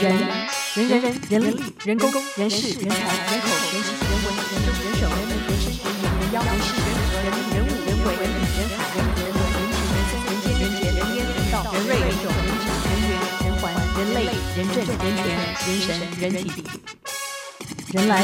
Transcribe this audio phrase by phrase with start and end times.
[0.00, 0.16] 人
[0.76, 13.10] 人人人人力人工人事人才人口人情人文人政人手人民人事人言人妖人事人和人人物人为人理人海人人文人情人生人间人杰人烟人道人瑞人种人质人缘
[13.42, 13.62] 人环
[13.98, 14.16] 人类
[14.56, 15.26] 人政人权
[15.66, 16.62] 人神人体。
[17.92, 18.14] 人来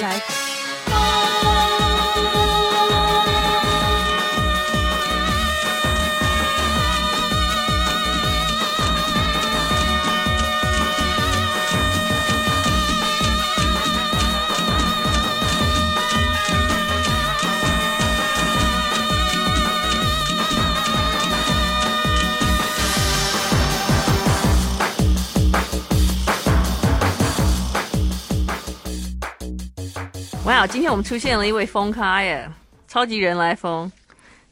[30.46, 32.46] 哇今天我们出现了一位疯咖耶，
[32.86, 33.90] 超级人来疯。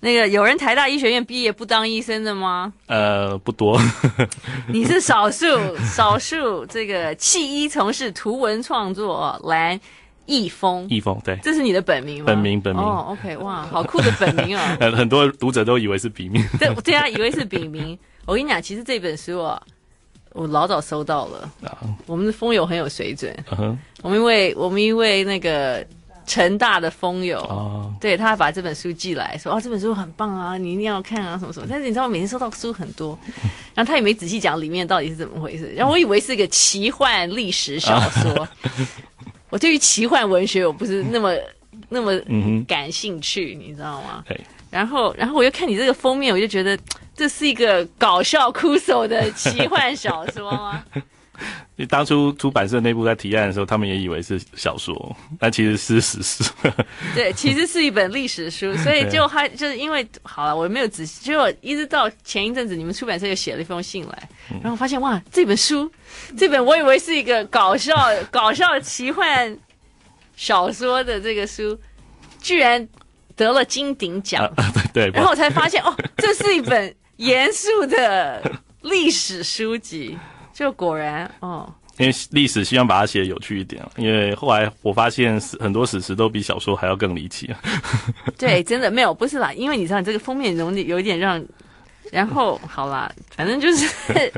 [0.01, 2.73] 那个有人台大医学院毕业不当医生的吗？
[2.87, 3.79] 呃，不多。
[4.73, 5.47] 你是少数，
[5.85, 9.79] 少数这个弃医从事图文创作，蓝
[10.25, 10.87] 易峰。
[10.89, 12.25] 易峰，对，这是你的本名吗？
[12.27, 12.83] 本名，本名。
[12.83, 14.77] 哦、oh,，OK，哇，好酷的本名哦。
[14.81, 16.43] 很 很多读者都以为是笔名。
[16.59, 17.97] 对，对啊，以为是笔名。
[18.25, 19.61] 我跟你讲，其实这本书啊。
[20.35, 23.33] 我老早收到了，啊、我们的风友很有水准。
[23.51, 23.77] Uh.
[24.03, 25.85] 我们因为我们一位那个
[26.27, 28.01] 成大的风友，uh.
[28.01, 31.67] 对他把这本书寄来说，哦，这本书很棒啊，你一定要看啊，什么什么。
[31.69, 33.19] 但是你知道，我每天收到书很多，
[33.75, 35.71] 然后他也没仔细讲里面到底是怎么回事。
[35.77, 38.87] 然后我以为是一个奇幻历史小说，uh.
[39.51, 41.35] 我对于奇幻文学我不是那么
[41.91, 42.19] 那么
[42.67, 43.59] 感兴趣，uh.
[43.59, 44.41] 你知道吗？Uh.
[44.71, 46.79] 然后，然后我又看你这个封面，我就觉得。
[47.23, 50.83] 这是一个搞笑酷手的奇幻小说吗？
[51.77, 56.43] 你 当初出版社内部在提案的时候，他们也以为是小说，但其实是史实。
[57.15, 64.29] 对，其实是一本历史书， 所以就还就是因为好了，我没有仔细，就一直到前一阵子，你们出版社又写了一封信来，
[64.61, 65.89] 然后发现哇，这本书，
[66.37, 67.95] 这本我以为是一个搞笑
[68.33, 69.57] 搞笑奇幻
[70.35, 71.79] 小说的这个书，
[72.41, 72.89] 居然
[73.37, 74.45] 得了金鼎奖。
[74.57, 76.93] 啊，对，然后我才发现哦，这是一本。
[77.25, 78.43] 严肃的
[78.83, 80.19] 历史书籍，
[80.53, 83.81] 就果然哦，因为历史希望把它写的有趣一点。
[83.97, 87.49] 因为后来我发现很多史实都比小说还要更离奇。
[88.37, 91.43] 对，真的没有，不是啦，因为你知道你这个封面容易有一点让，
[92.11, 94.33] 然后好啦，反正就是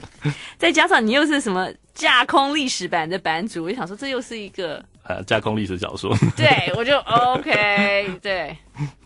[0.59, 6.15] 再加上你又是什么架空历史版的版主，我就想说这又是一个呃架空历史小说。
[6.37, 8.55] 对，我就 OK，对，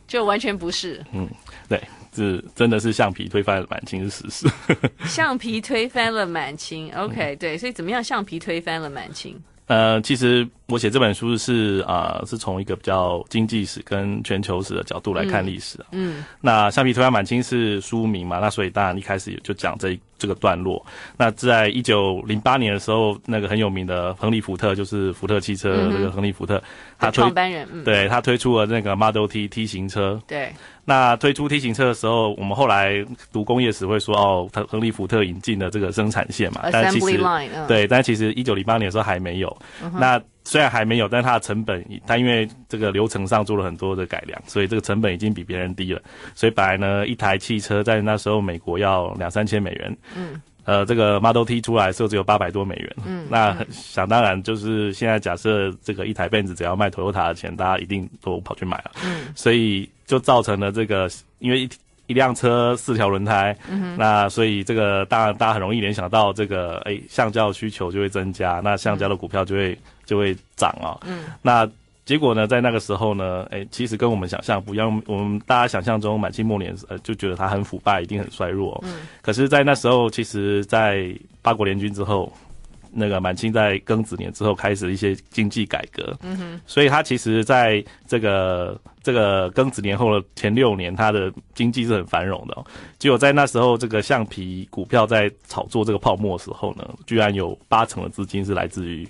[0.08, 1.04] 就完全不是。
[1.12, 1.28] 嗯，
[1.68, 1.80] 对。
[2.14, 4.52] 是，真的是橡皮推翻了满清是事实。
[5.06, 8.02] 橡皮推翻了满清，OK，对，所以怎么样？
[8.02, 9.40] 橡皮推翻了满清？
[9.66, 16.18] 呃，其实我写这本书是啊、呃，是从一个比较经济史跟全球史的角度来看历史嗯。
[16.18, 18.38] 嗯，那橡皮图案满清是书名嘛？
[18.38, 20.84] 那所以当然一开始就讲这这个段落。
[21.16, 26.62] 那在一九零八年的时候，那个很有名的亨利福特，就是福特汽车的这个亨利福特，嗯、
[26.98, 30.20] 他创办人，嗯、对他推出了那个 Model T T 型车。
[30.26, 30.52] 对。
[30.84, 33.02] 那推出 T 型车的时候，我们后来
[33.32, 37.66] 读工业史会说，哦，他亨利福特引进了这个生产线嘛，但其实 line, uh.
[37.66, 39.48] 对，但其实一九零八年的时候还没有。
[39.82, 39.98] Uh.
[39.98, 46.00] 那虽然还没有，但它的成本，它因为这个流程上做了很多的改良，所以这个成本已经比别人低了。
[46.34, 49.94] 所以本来呢，一台汽车在那时候美国要两三千美元。
[50.16, 50.40] 嗯。
[50.64, 52.96] 呃，这个 Model T 出来的时候只有八百多美元。
[53.06, 58.90] 嗯，那想当然就是现在假设这个一台 Benz 只要卖 Toyota 的钱，大家一定都跑去买了。
[59.02, 61.68] 嗯，所以就造成了这个，因为一
[62.08, 69.78] 一辆车四条轮胎，嗯，那所以这个当然大家很容易联想到这个，哎，橡胶需求就会增加，那橡胶的股票就会
[70.08, 70.96] 就会涨啊。
[71.06, 71.70] 嗯，那。
[72.08, 75.02] 结果呢，在那个时候呢，哎，其实跟我们想象不一样。
[75.04, 78.82] 我们大家想象中满清末年，呃，就觉得它很腐败，一定很衰弱。
[78.82, 79.00] 嗯。
[79.20, 82.32] 可是，在那时候，其实，在八国联军之后，
[82.90, 86.16] 那个满清在庚子年之后开始了一些经济改革。
[86.22, 86.60] 嗯哼。
[86.66, 92.64] 所以，它其实在这个这个庚子年后的前六年，它的经济是很繁荣的哦。
[92.98, 99.06] 结果在那时候，这个橡皮股票在炒作这个泡沫的时候呢，居然有八成的资金是来自于。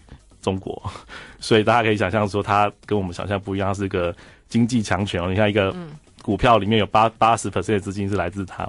[0.49, 0.83] 中国，
[1.39, 4.15] 所以大家可以想象说，它跟我们想象不一样，是一个
[4.49, 5.29] 经济强权哦。
[5.29, 5.75] 你看，一个
[6.23, 8.67] 股票里面有八八十 percent 的资金是来自它，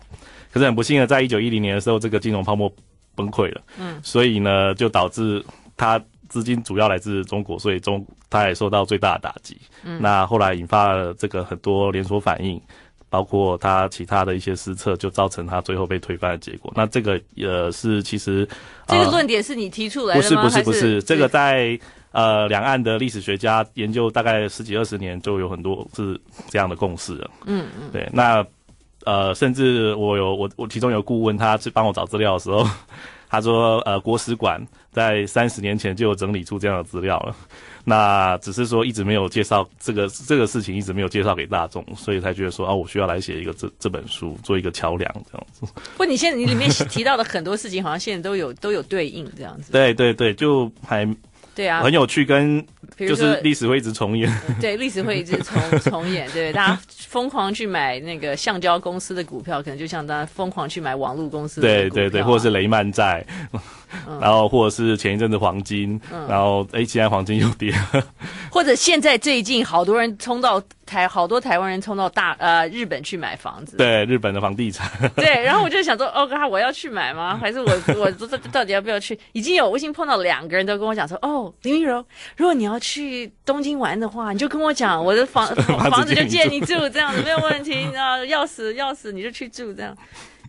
[0.52, 2.70] 可是很不幸的，在一九一零年的时候，这个金融泡沫
[3.16, 3.62] 崩溃了。
[3.80, 5.42] 嗯，所以呢，就导致
[5.78, 5.98] 它
[6.28, 9.58] 资金主要来自中国，所以中它也受到最大的打击。
[9.84, 12.62] 嗯，那后来引发了这个很多连锁反应。
[13.10, 16.72] 包括他其他的一些失策，就造成他最后被推翻的结果。
[16.76, 18.48] 那这个呃是其实
[18.88, 20.44] 这个论点是你提出来的吗？
[20.44, 21.80] 不是不是不是，是这个在
[22.12, 26.20] 呃两岸的历史学家研究大概十几二十年，就有很多是
[26.50, 27.30] 这样的共识了。
[27.46, 28.08] 嗯嗯，对。
[28.14, 28.46] 那
[29.06, 32.68] 呃，甚至我有我我其中有顾问，他去帮我找资料的时候，
[33.30, 34.60] 他说，呃，国史馆
[34.92, 37.36] 在三十年前就有整理出这样的资料了，
[37.86, 45.66] 那只是说一直没有介绍这个这个事情，一直没有介绍给大众，所以才觉得说啊，我需要来写一个这这本书，做一个桥梁这样子。
[45.96, 49.72] 不，你现在你里面提到的很多事情，好像现在都有都有对应这样子。
[49.72, 51.08] 对对对，就还。
[51.60, 52.66] 对啊，很有趣，跟
[52.98, 54.32] 就是历史会一直重演。
[54.62, 56.26] 对，历史会一直重重演。
[56.32, 61.90] 对，大家疯狂去买那个橡胶公司的股票，可能就像大家疯狂去买网络公司的股票，啊。
[61.90, 63.26] 对对对，或者是雷曼债。
[64.20, 67.74] 然后，或者是前一阵子黄金，嗯、然后哎，现在黄金又跌。
[68.52, 73.78] 或者现在最近好多人冲到台，好多台湾人冲到大呃日本去买房子。
[73.78, 74.90] 对，日本的房地产。
[75.16, 77.38] 对，然后我就想说，哦哥，我要去买吗？
[77.38, 79.18] 还是我我到到底要不要去？
[79.34, 82.04] 已经有我已经碰到两个人都跟我讲说，哦，林玉柔，
[82.36, 85.48] 如果你要去东京玩的话，你就跟我讲，我的房
[85.92, 87.76] 房子就借你住，这样子没有问题。
[87.76, 89.96] 你知道，要死要死你就去住这样。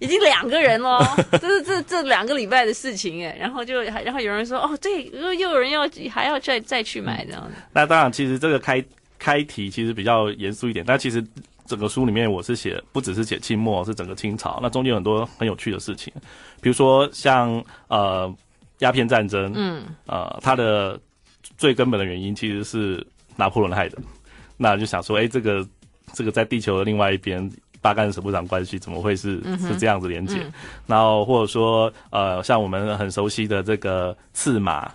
[0.00, 0.98] 已经两个人了，
[1.40, 7.42] 这是这这两个礼拜的事情哎，然后就然后有人说哦，对，又又有人要还要再再去买这样。
[7.42, 7.52] 子。
[7.72, 8.82] 那当然，其实这个开
[9.18, 11.22] 开题其实比较严肃一点，但其实
[11.66, 16.10] 整个书里面我是写不只是写清末，是整个清朝，那中间有很多很有趣的事情，
[16.62, 18.34] 比如说像呃
[18.78, 20.98] 鸦片战争，嗯，呃它的
[21.58, 23.06] 最根本的原因其实是
[23.36, 23.98] 拿破仑害的，
[24.56, 25.68] 那就想说，哎，这个
[26.14, 27.50] 这个在地球的另外一边。
[27.80, 30.36] 八竿子扯不长关系，怎么会是是这样子连接？
[30.40, 30.52] 嗯、
[30.86, 34.90] 然后或者说，呃，像我们很熟悉的这个刺马，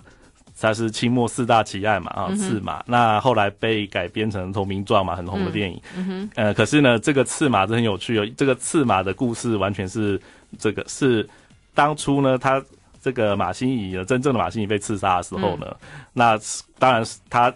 [0.60, 2.80] 它是清末四大奇案嘛，啊，刺马。
[2.82, 5.82] 嗯、那后来被改编成《投名状》嘛，很红的电影。
[5.96, 8.28] 嗯嗯、呃，可是呢，这个刺马是很有趣哦。
[8.38, 10.22] 这个刺马的故事完全是
[10.60, 11.28] 这个是
[11.74, 12.64] 当初呢，他
[13.02, 15.78] 这个马新仪呢，真正的马新仪被刺杀的时候呢，嗯、
[16.14, 16.40] 那
[16.78, 17.54] 当然是他。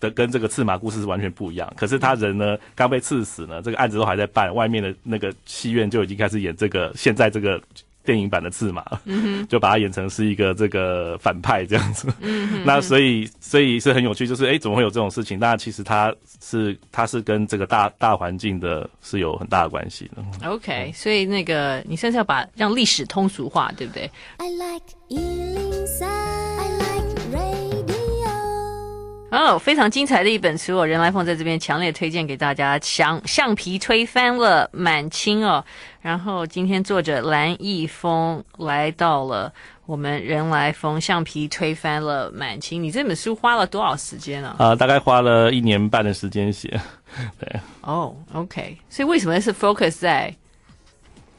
[0.00, 7.60] 的跟这个刺马故事是完全不一样，可是他人呢刚被刺死呢，这个案子都还在办，外面的那个戏院就已经开始演这个现在这个
[8.04, 12.06] 电影版的刺马，嗯、就把它演成是一个这个反派这样子。
[12.20, 15.38] 嗯、那所以所以是很有趣，就是哎，怎么会有这种事情？
[15.40, 20.48] 那其实它是它是跟这个大大环境的是有很大的关系的。
[20.48, 25.75] OK，所以那个你现在要把让历史通俗化，对不对？I like
[29.28, 32.78] 哦，非常精彩的一本书哦，任来凤在这边强烈推荐给大家。
[32.78, 35.62] 橡橡皮推翻了满清哦，
[36.00, 39.52] 然后今天作者蓝翊峰来到了
[39.84, 42.80] 我们人来疯，橡皮推翻了满清。
[42.80, 44.54] 你这本书花了多少时间呢？
[44.58, 46.80] 啊，大概花了一年半的时间写。
[47.38, 47.60] 对。
[47.82, 50.32] 哦，OK，所以为什么是 focus 在？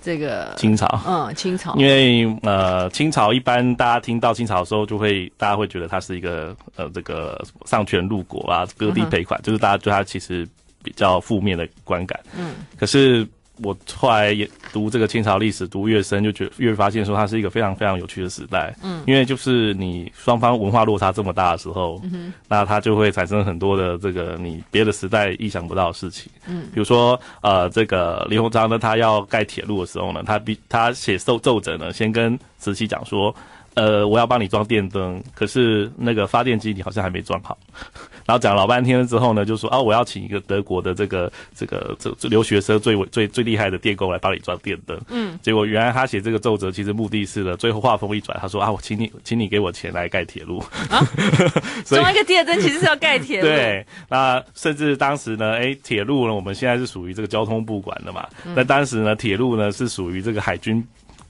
[0.08, 10.48] 这个清朝，嗯，清朝，因为呃，清朝一般大家听到清朝的时候，就会大家会觉得它是一个呃，这个丧权辱国啊，割地赔款，嗯、就是大家对它其实
[10.82, 12.18] 比较负面的观感。
[12.38, 13.28] 嗯，可是。
[13.64, 18.76] 我后来也读这个清朝历史，读越深就觉得越发现说它是一个非常非常有趣的时代。
[18.84, 26.32] 嗯，因为就是你双方文化落差这么大的时候，嗯，那它就会产生很多的这个你别的时代意想不到的事情。
[26.48, 33.36] 嗯，比如说呃，这个李鸿章呢，他要盖铁路的时候呢，他必他写奏奏折呢，先跟慈禧讲说。
[33.78, 37.56] 呃，我要帮你装电灯，可是那个发电机你好像还没装好。
[38.26, 45.00] 然后讲了老半天之后呢，就说啊，我要请一个德国的这个这个这这留学生最最最厉害的电工来帮你装电灯。
[45.10, 50.58] 嗯，结果原来他写这个奏折其实目的是呢，最后话锋一转，他说啊，我请你请你给我钱来盖铁路。
[50.90, 51.06] 啊，
[51.86, 53.48] 装以一个电灯其实是要盖铁路。
[53.48, 58.28] 对，那甚至当时呢，哎，铁路呢，我们现在是属于这个交通部管的嘛。
[58.56, 60.84] 那、嗯、当时呢，铁路呢是属于这个海军。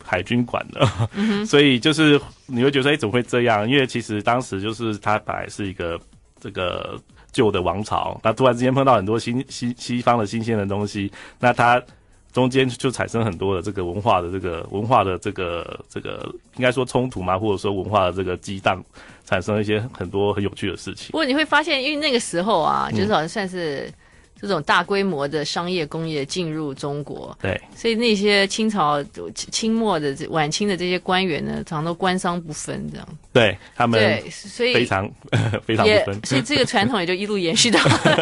[0.07, 3.69] 海军管的，嗯、 所以就是你会觉得，哎，怎么会这样？
[3.69, 5.99] 因为其实当时就是它本来是一个
[6.39, 6.97] 这个
[7.33, 11.83] 旧的王朝，那突然之间碰到很多新新西方的新鲜的东西，那它
[12.31, 18.81] 中间就产生很多的这个文化的这个文化的这个这个应该说冲突嘛，或者说文化的这个激荡，
[19.25, 21.11] 产生一些很多很有趣的事情。
[21.11, 23.91] 不过你会发现，因为那个时候啊，就是好像算是。
[24.39, 29.03] 这种大规模的商业工业进入中国，对，所以那些清朝、
[29.33, 33.07] 清末的晚清的这些官员呢，常常都官商不分，这样。
[33.33, 35.09] 对他们，对，所以非常
[35.65, 37.79] 非常不分，所以这个传统也就一路延续到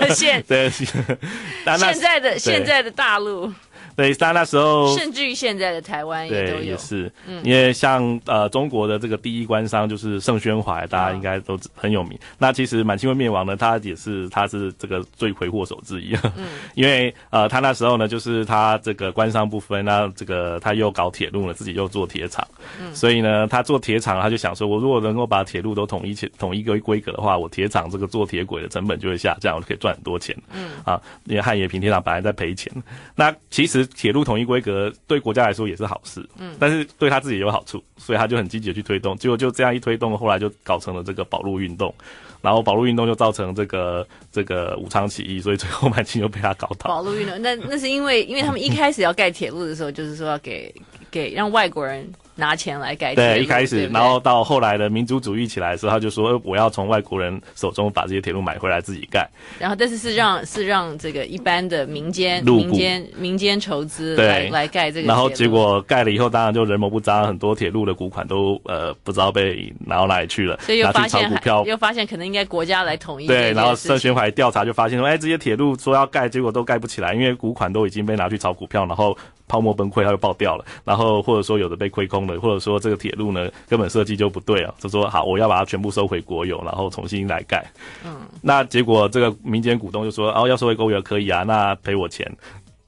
[0.10, 3.52] 现 对， 现在的现在的大陆。
[3.98, 12.12] 对，他那时候甚至于现在的台湾也都有，也是，嗯，因为像呃中国的这个第一官商就是盛宣怀，大家应该都很有名。
[12.22, 16.14] 嗯、那其实满清会灭亡呢，他也是他是这个罪魁祸首之一。
[16.36, 22.46] 嗯， 因为呃他那时候呢，就是他这个官商不分，那这个他又搞铁路了，自己又做铁厂，
[22.82, 30.36] 嗯，所以呢他做铁厂，他就想说，我如果能够把铁路都统一起统一个规格的话，我铁厂这个做铁轨的成本就会下降，我就可以赚很多钱。
[30.54, 32.70] 嗯，啊，因为汉冶平铁厂本来在赔钱，
[33.16, 33.85] 那其实。
[33.86, 39.16] 实铁路统一规格对国家来说也是好事，嗯，但是对他自己也有好处，所以他就很积极的去推动。
[39.18, 41.94] 结果就这样一推动，后来就搞成了这个保路运动，
[42.42, 46.90] 然后保路运动就造成这个这个武昌起义，所以最后满清就被他搞倒。
[46.90, 50.74] 保路运动，那那是因为因为他们一开始要盖铁路的时候，就是说要给
[51.12, 52.12] 给让外国人。
[52.36, 53.16] 拿钱来盖。
[53.16, 59.28] 对，一开始，对对，然后到后来的民族主义起来的时候，他就说我要从外国人手中把这些铁路买回来自己盖。
[59.60, 65.08] 然后，但是是让是让这个一般的民间民间民间筹资来对来盖这个。
[65.08, 70.58] 然后结果盖了以后，当然就人谋不臧，很多铁路的股款都呃不知道被拿到哪里去了。
[70.62, 73.28] 所以又发现拿去炒股票，又发现可能应该国家来统一。
[73.28, 79.18] 对，然后盛宣怀调查就发现说，哎，这些铁路说要盖，结果都盖不起来，因为股款都已经被拿去炒股票，然后。
[79.48, 80.66] 泡沫崩溃，它就爆掉了。
[80.84, 87.66] 然后或者说有的被亏空了，或者说这个铁路呢根本设计就不对啊，就说好，我要把它全部收回国有，然后重新来盖。
[88.06, 92.30] 嗯，那结果这个民间股东就说哦，要收回国有可以啊，那赔我钱。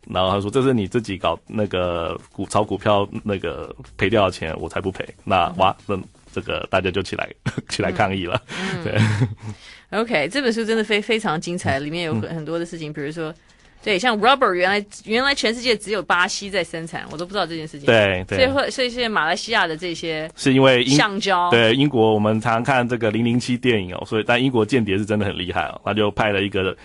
[0.10, 5.06] 然后他说这是你自己搞那个股炒股票那个赔掉的钱，我才不赔。
[5.24, 6.00] 那哇，那
[6.32, 7.30] 这个大家就起来
[7.70, 8.42] 起来抗议了。
[8.60, 10.00] 嗯，对。
[10.00, 13.34] OK，这本书真的非非常精彩，里面有很很多的事情，比如说。
[13.88, 17.86] 对，像 rubber 原来原来全世界只有巴西在生产，我都不知道这件事情。
[17.86, 21.50] 对对，所以会所以现在马来西亚的这些是因为橡胶。
[21.52, 26.76] 对，英国我们常常看这个零零七电影哦，所以但英国间谍是真的很厉害哦，他就派了一个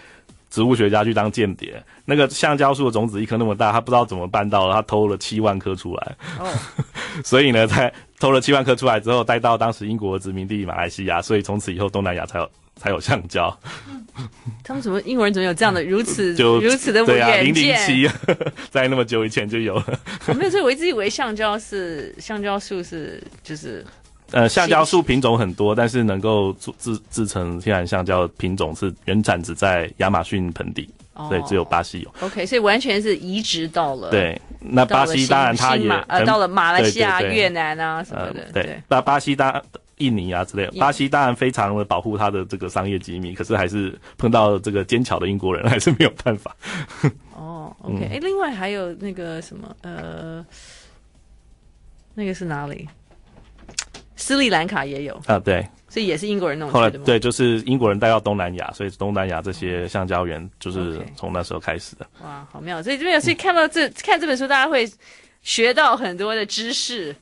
[0.49, 1.75] 植物学家去当间谍。
[2.05, 6.17] 那个橡胶树的种子一颗那么大，他不知道怎么办到了，他偷了七万颗出来。
[6.39, 6.49] 哦，
[7.25, 12.49] 所以呢，在偷了七万颗出来之后，带到当时英国的殖民地马来西亚，所以从此以后东南亚才有。
[12.83, 13.57] 才有橡胶，
[14.65, 17.15] 他们怎么英国人怎么有这样的如此就如此的远见？
[17.15, 18.11] 对啊，零零七
[18.73, 20.01] 在那么久以前就有了。
[20.35, 23.87] 没有，所以我一直以为橡胶是橡胶树是就是
[24.33, 32.13] 呃橡胶树品种很多，但是能够制制制成天然橡胶的品种是原产只在亚马逊盆地，哦、所以只有巴西有。
[32.27, 34.41] OK，所以完全是移植到了对。
[34.59, 38.43] 那巴西当然它也呃到了马来西亚、对对对越南啊什么的。
[38.53, 39.63] 呃、对，那巴西当。
[40.03, 46.55] 印尼啊之类的，巴西当然非常的保护他的这个商业机密，可是还是碰到这个奸巧的英国人，还是没有办法。
[47.35, 50.45] 哦， OK，哎、嗯，另外还有那个什么，呃，
[52.15, 52.89] 那个是哪里？
[54.15, 56.73] 斯里兰卡也有啊，对，所以也是英国人弄的。
[56.73, 62.07] 后来对，就是英国人带到东南亚，所以东南亚这些橡胶园就是从那时候开始的。
[62.23, 62.81] 哇，好妙！
[62.81, 64.89] 所以这边所以看到这看这本书，大家会
[65.43, 67.15] 学到很多的知识。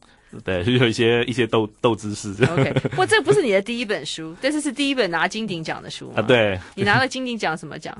[0.44, 2.30] 对，就有一些一些斗斗姿势。
[2.44, 6.22] OK，不过这不是你的第一本书，但是是第一本拿金鼎奖的书啊。
[6.22, 7.96] 对，你拿了金鼎奖什么奖？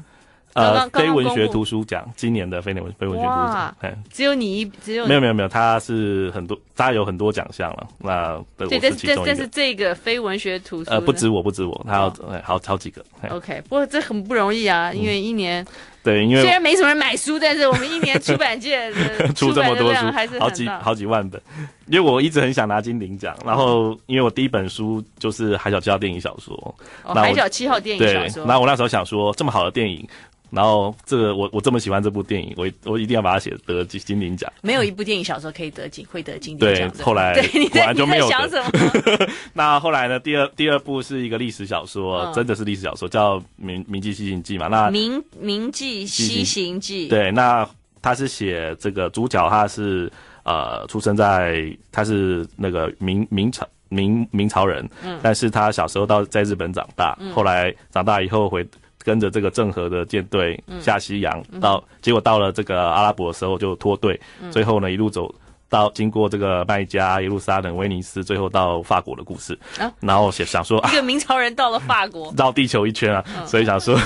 [0.55, 3.77] 呃，非文学图书奖，今年的非文非文学图书奖。
[4.13, 7.87] 只有你一，只有没有没有没有，他是很多，他有很多奖项了。
[7.99, 12.11] 那对，但是但是这个非文学图书，呃，不止我不止我，他要
[12.43, 13.05] 好好几个。
[13.29, 15.65] OK，不过这很不容易啊，因为一年。
[16.03, 21.41] 对，因为虽然没什么人买书，但是我们一年出版界的 出这么多书，还是好几好几万本。
[21.87, 26.55] 因为我一直很想拿金鼎奖，然后因为我第一本书就是《海角七号》电影小说，
[27.03, 28.47] 哦，《海角七号》电影小说。
[28.47, 30.09] 然后我那时候想说，这么好的电影。
[30.51, 34.53] 然后这个我我这么喜欢这部电影，我我一定要把它写得金金鼎奖。
[34.63, 36.91] 没有一部电影小说可以得金会得金鼎奖。
[36.91, 38.37] 对，后来对， 果然就没有得。
[38.45, 39.33] 你在想什么？
[39.55, 40.19] 那后来呢？
[40.19, 44.67] 第二第二部是一个历史小说，嗯、真的是历史小说，叫《明明记西行记》嘛。
[44.67, 47.07] 那明明记西行记。
[47.09, 47.69] 对，那
[48.03, 50.11] 他是写这个主角，他是
[50.43, 58.67] 呃出生在他是那个明明朝明明朝人，嗯，但是他小时候到在日本长大，嗯、后来长大以后回。
[59.03, 65.35] 跟着这个郑和的舰队下西洋，嗯、到结果到了这个阿拉伯的时候就脱队，嗯、最后呢一路走
[65.69, 69.59] 到经过这个麦加、耶路撒冷、威尼斯，最后到法国的故事。
[69.79, 73.99] 啊、然后想想说，一个 明朝人到了法国，绕地球一圈啊，嗯、所以想说，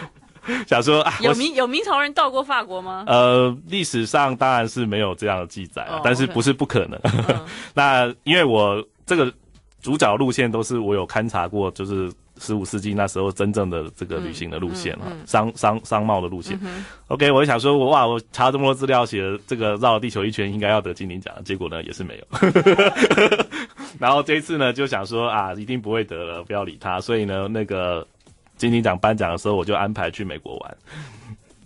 [0.66, 3.04] 想说啊，有明有明朝人到过法国吗？
[3.06, 7.00] 呃，历史上当然是没有这样的记载，哦、但是不是不可能。
[7.28, 7.40] 嗯、
[7.72, 9.32] 那因为我这个
[9.80, 12.12] 主角路线都是我有勘察过，就是。
[12.38, 16.58] 十五世纪那时候真正的这个旅行的路线啊，商商商贸的路线。
[17.08, 22.26] OK，我就想说，我哇，我查这么多资料，写的这个绕了地球一圈，应该要得金鼎奖，结果呢也是没有。
[23.98, 27.00] 然后这一次呢，就想说啊，一定不会得了，不要理他。
[27.00, 28.06] 所以呢，那个
[28.56, 30.76] 金鼎奖颁奖的时候，我就安排去美国玩，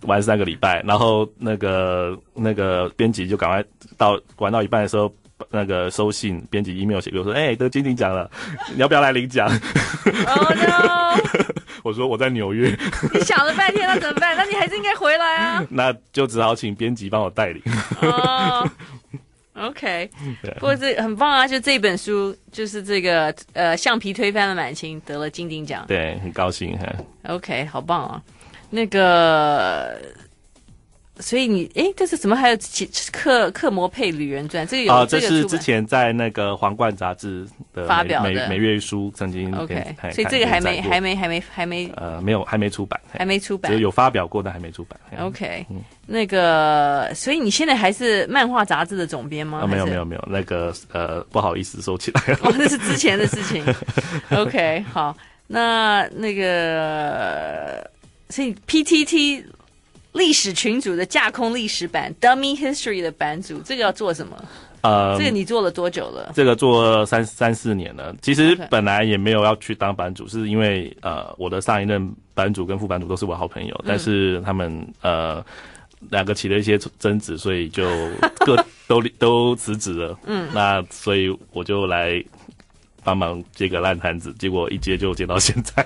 [0.03, 0.81] 玩三个礼拜。
[0.83, 3.63] 然后那个那个编辑就赶快
[3.97, 5.11] 到玩到一半的时候。
[5.49, 8.29] 那个收信，编辑 email 写给我说：“哎、欸，得金鼎奖了，
[8.73, 9.47] 你要不要来领奖？”
[10.27, 11.17] Oh no！
[11.83, 12.69] 我说我在纽约。
[13.13, 14.35] 你想了半天，那怎么办？
[14.37, 15.65] 那你还是应该回来啊。
[15.69, 17.63] 那就只好请编辑帮我代理。
[18.01, 18.69] 哦、
[19.55, 20.09] oh,，OK。
[20.55, 21.47] 不过这很棒啊！
[21.47, 25.83] 就这本书，就是这个呃，橡皮推翻了满清，得了金鼎奖。
[25.87, 26.85] 对，很高兴哈。
[27.23, 28.21] OK，好棒啊！
[28.69, 29.97] 那个。
[31.21, 32.35] 所以你哎，这是怎么？
[32.35, 32.55] 还有
[33.11, 44.99] 《克克摩佩旅人传》这个有啊，这是之前在那个《皇冠》杂志的发表的每每月书，曾经 OK，所以这个还没还没还没还没呃没有还没出版，还没出版，就有发表过，但还没出版。
[45.19, 45.65] OK，
[46.07, 49.65] 那个，所以你现在还是漫画杂志的总编吗？
[49.67, 52.39] 没有没有没有，那个呃不好意思收起来了。
[52.43, 53.63] 哦，那是之前的事情。
[54.35, 57.87] OK，好，那那个，
[58.29, 59.43] 所以 PTT。
[60.13, 64.35] 历史群组的架空历史版 Dummy History 的版主，这个要做什么？
[64.81, 66.31] 呃，这个你做了多久了？
[66.33, 68.15] 这个做三三四年了。
[68.21, 75.43] 其实本来也没有要去当版主，是因为呃，我的上一任版主跟副版主都是我好朋友，嗯、但是他们呃
[76.09, 77.87] 两个起了一些争执，所以就
[78.39, 80.17] 各 都都辞职了。
[80.25, 82.23] 嗯，那所以我就来。
[83.03, 85.85] 帮忙接个烂摊子，结果一接就接到现在。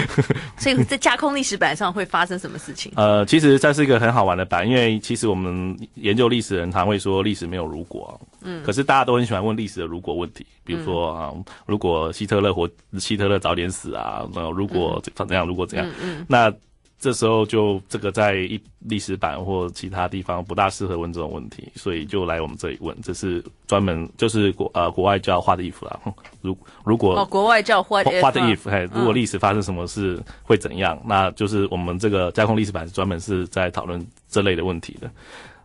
[0.58, 2.92] 所以在架空历史板上会发生什么事情？
[2.96, 11.32] 呃，其实这是一个很好玩的版，因为其实我们研究历史的人常会说历史没有如果，嗯，可是大家都很喜欢问历史的如果问题，比如说啊，
[11.66, 16.52] 如果希特勒活，希特勒早点死啊，那如果怎样，如果怎样，嗯嗯，那。
[17.00, 22.94] 这时候就这个在一历史版或其他地方不大适合问这种问题，所以就来我们这里问。
[23.02, 25.98] 这是专门就是国呃国外叫 What if 啦，
[26.42, 26.54] 如
[26.84, 30.94] 如果哦国外叫 What What if 嘿，如果历史发生什么事会怎样？
[31.02, 35.10] 嗯、那就是我们这个架空历史版是专门是在讨论这类的问题的。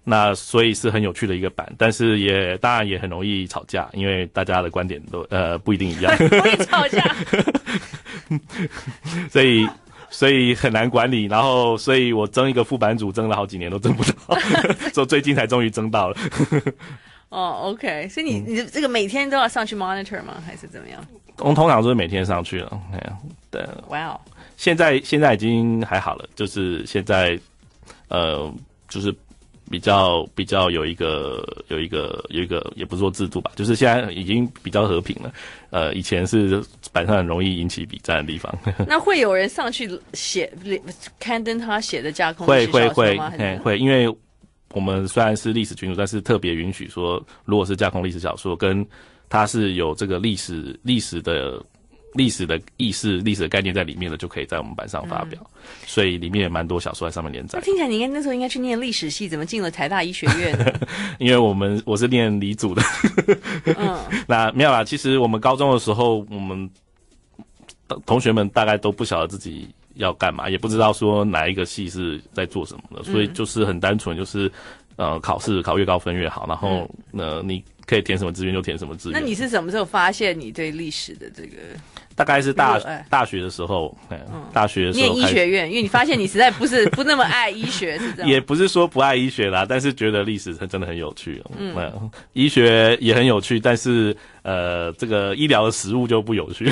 [0.06, 7.04] 那所以是很有趣的一个版，但是也当然也很容易吵架，因为大家的观点都呃不一定一样， 容易吵架，
[9.30, 9.68] 所以。
[10.16, 14.40] 所以很难管理，然后，所以我争一个副版主争了好几年都争不到，
[14.94, 16.18] 所以最近才终于争到了。
[17.28, 20.42] 哦、oh,，OK，所以你你这个每天都要上去 monitor 吗？
[20.46, 21.06] 还是怎么样？
[21.40, 22.82] 我通常都是每天上去了，
[23.52, 23.62] 对。
[23.90, 24.22] 哇哦！
[24.56, 27.38] 现在现在已经还好了，就是现在，
[28.08, 28.50] 呃，
[28.88, 29.14] 就是。
[29.70, 35.34] 比较比较有一个有一个有一个也不是说制度吧，就是现在已经比较和平了。
[35.72, 38.54] 呃，以前是板上很容易引起笔战的地方。
[38.88, 40.52] 那会有人上去写
[41.20, 44.08] 刊登他写的架空会会会会会，因为
[44.74, 48.86] 我们虽然是历史群组，但是特别允许说，如果是架空历史小说，跟
[49.30, 51.62] 它是有这个历史历史的。
[52.16, 55.40] 历史的意识、历史的概念在里面的，就可以在我们版上发表。
[55.44, 57.60] 嗯、所以里面也蛮多小说在上面连载。
[57.62, 60.66] 听起来你应该那时候应该去念历史系，怎么进了台大医学院呢？
[61.20, 62.82] 因为我们我是念理组的。
[63.78, 64.84] 嗯， 那没有啦。
[64.84, 66.70] 其实我们高中的时候，我们
[68.06, 74.50] 同学们大概都不晓得自己要干嘛，也不知道说哪一个系是在做什么的，所以就是很单纯，就是
[74.96, 76.46] 呃，考试考越高分越好。
[76.48, 79.20] 然后呃，你可以填什么志愿就填什么志愿。
[79.20, 81.58] 那你是什么时候发现你对历史的这个？
[82.16, 84.18] 大概是大大学的时候，嗯，
[84.54, 88.30] 大学的时候念医学院，因为你发现你实在不是 不那么爱医学，是这样。
[88.30, 91.44] 也不是说不爱医学啦，但是觉得历史它真的很有趣。
[91.58, 91.76] 嗯，
[92.32, 96.72] 医学也很有趣，但是呃，这个医疗的实务就不有趣。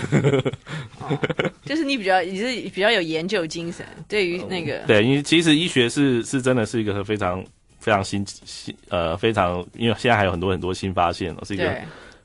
[1.02, 1.20] 哦，
[1.66, 7.44] 就是你比较你是比较有研究精神，对于那个对，因为其实医学是是真的是一个非常
[7.80, 11.70] 非常新新呃非常，因为现在还有很多很多新发现，是一个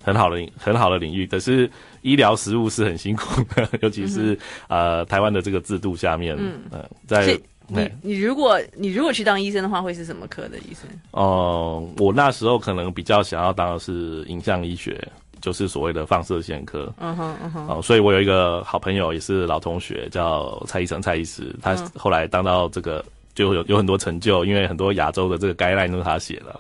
[0.05, 1.69] 很好的很好的领域，可是。
[2.03, 4.35] 医疗实务是很辛苦的， 尤其是、
[4.69, 7.39] 嗯、呃台湾的这个制度下面，嗯，呃、在
[7.71, 10.89] 你你如果你如果去当医生的话，会是什么科的医生？
[11.11, 15.07] 哦、呃，我那时候可能比较想要当的是影像医学，
[15.43, 16.91] 就是所谓的放射线科。
[16.99, 17.67] 嗯哼嗯哼。
[17.67, 26.59] 哦、呃，所以我有一个好朋友，也是老同学，叫蔡医生蔡医师，他后来当到这个就有有很多成就，因为很多亚洲的这个 guideline 都是他写的。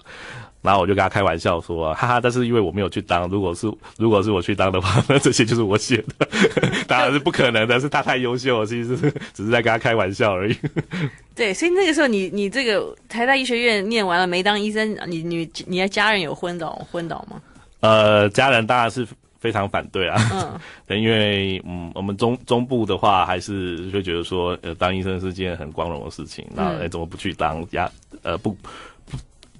[0.61, 6.29] 然后我就跟他开玩笑说：“哈哈，但是因为我没有去当，如果是如果是我去当的话， 那这些就是我写的，
[6.88, 7.79] 当然是不可能的。
[7.79, 10.57] 是他太优秀了，其实是只是在跟他开玩笑而已。
[11.37, 17.40] ”对，所以那个时候你你这个台大医学院念完了没当医生，你你你的家人有昏倒昏倒吗？
[17.81, 19.07] 呃，家人当然是
[19.38, 20.21] 非常反对啊。
[20.33, 27.64] 嗯，对，因为嗯，我们中中部的话还是会觉得说，呃，当医生是件很光荣的事情，那哎、嗯，怎么不去当？
[27.71, 27.88] 呀，
[28.23, 28.57] 呃，不。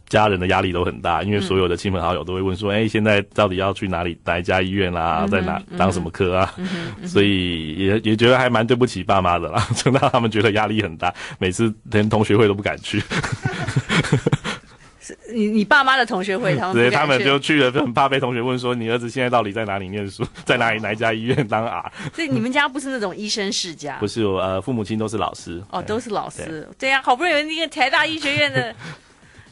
[0.09, 5.21] 家人的压力都很大，因为所有的亲朋好友都会问说：“哎、嗯欸，现在到底要去哪里哪一家医院啊？
[5.25, 6.55] 嗯、在哪当什么科啊？”
[7.07, 13.03] 所以也也觉得还蛮对不起爸妈的啦， 就让他们觉得压力很大，每次连同学会都不敢去。
[15.33, 23.97] 你你爸妈的同学会， 他们对他们就去了，就很怕被同学问说：“你儿子现在到底在哪里念书，在哪里哪一家医院当啊？”所以你们家不是那种医生世家？
[23.99, 25.63] 不是，我呃，父母亲都是老师。
[25.71, 26.67] 哦，都是老师。
[26.79, 28.75] 对呀，好不容易有一个台大医学院的。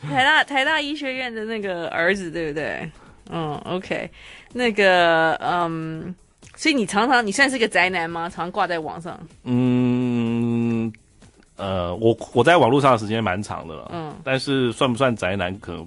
[0.06, 2.90] 台大台大医学院的那个儿子，对不对？
[3.30, 4.08] 嗯，OK，
[4.52, 6.14] 那个，嗯，
[6.54, 8.28] 所以你常常你算是个宅男吗？
[8.28, 9.18] 常挂在网上？
[9.42, 10.92] 嗯，
[11.56, 15.84] 呃，我我在网络上的时间蛮长的了，嗯，但是算不算宅男，可能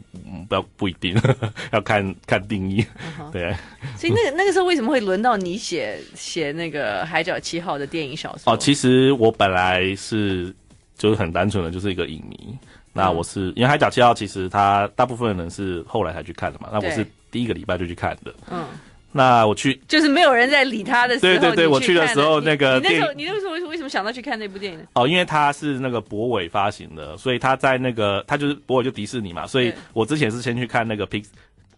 [0.50, 1.16] 不要不一定，
[1.72, 2.86] 要看看定义，
[3.22, 3.56] 嗯、对。
[3.96, 8.52] 所以那个那个时候为什么会轮到你写写那个《海角七号》的电影小说？
[8.52, 10.54] 哦，其实我本来是
[10.98, 12.58] 就是很单纯的，就是一个影迷。
[13.00, 18.66] 那我是、嗯、因为《海角七号》其实他大部分人是后来才去看的嘛，那我是第一个礼拜就去看的，嗯。
[19.12, 21.34] 那我去，就是没有人在理他的时候。
[21.34, 24.86] 对对对，我去的时候，那个你那时候，你那时候为什么为什么想到去看那部电影呢？
[24.94, 31.26] 哦，因为他是那个博伟发行的，所以他在那个他就是博伟就迪士尼嘛，所以我之前是先去看那个 Pix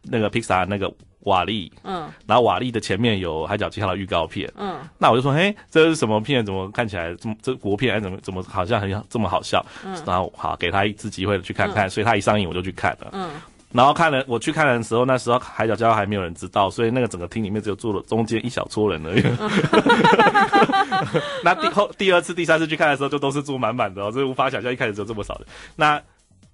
[0.02, 6.46] 那个 Pixar 那个瓦力，嗯，然后瓦力的前面有海角七号的预告片，嗯，那我就说，嘿，这是什么片？
[6.46, 7.94] 怎么看起来这么这国片？
[7.94, 9.66] 还怎么怎么好像很这么好笑？
[9.86, 13.30] 嗯，然后好给他一次机会去看看，所以他一上映我就去看了，嗯。
[13.74, 19.24] 然后看了，我去看的时候，那时候海角七号还没有人知道，所以那个整个厅里面只有坐了中间一小撮人而已。
[21.42, 25.46] 那第后第二次、第三次去看的时候，就都是坐满满的哦，所以无法想象一开始只有这么少的。
[25.78, 26.02] 那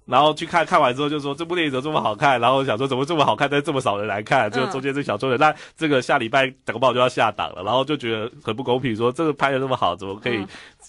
[0.08, 2.40] 然后去看看完之后，就说这部电影怎么这么好看？
[2.40, 5.38] 然后想说怎么这么好看，但这么少人来看，就中间这小撮人。
[5.38, 10.44] 那这个下礼拜等个报就要下档了，然后就觉得很不公平，说这个拍的这么好，怎么可以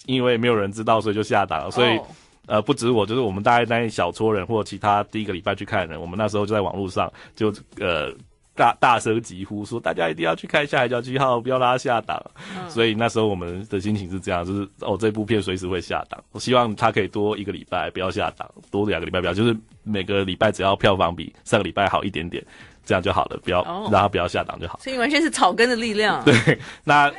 [0.05, 1.69] 因为没有人知道，所以就下档了？
[1.69, 1.99] 所以。
[2.47, 8.11] 呃，不止我，就是我们大概那一小撮人，或其他第一个礼拜去看的人，我们那时候就在网络上就呃
[8.59, 12.21] 大大声疾呼说，大家一定要去看一下《海角七号》，不要让它下档。
[12.57, 12.69] 嗯。
[12.69, 22.45] 所以那时候我们的心情是这样，就是哦，这部片随时会下档，我希望它可以多一个礼拜不要下档，多两个礼拜不要，就是每个礼拜只要票房比上个礼拜好一点点，
[22.85, 24.77] 这样就好了，不要让它不要下档就好。
[24.83, 26.21] 所以完全是草根的力量。
[26.25, 27.09] 对，那。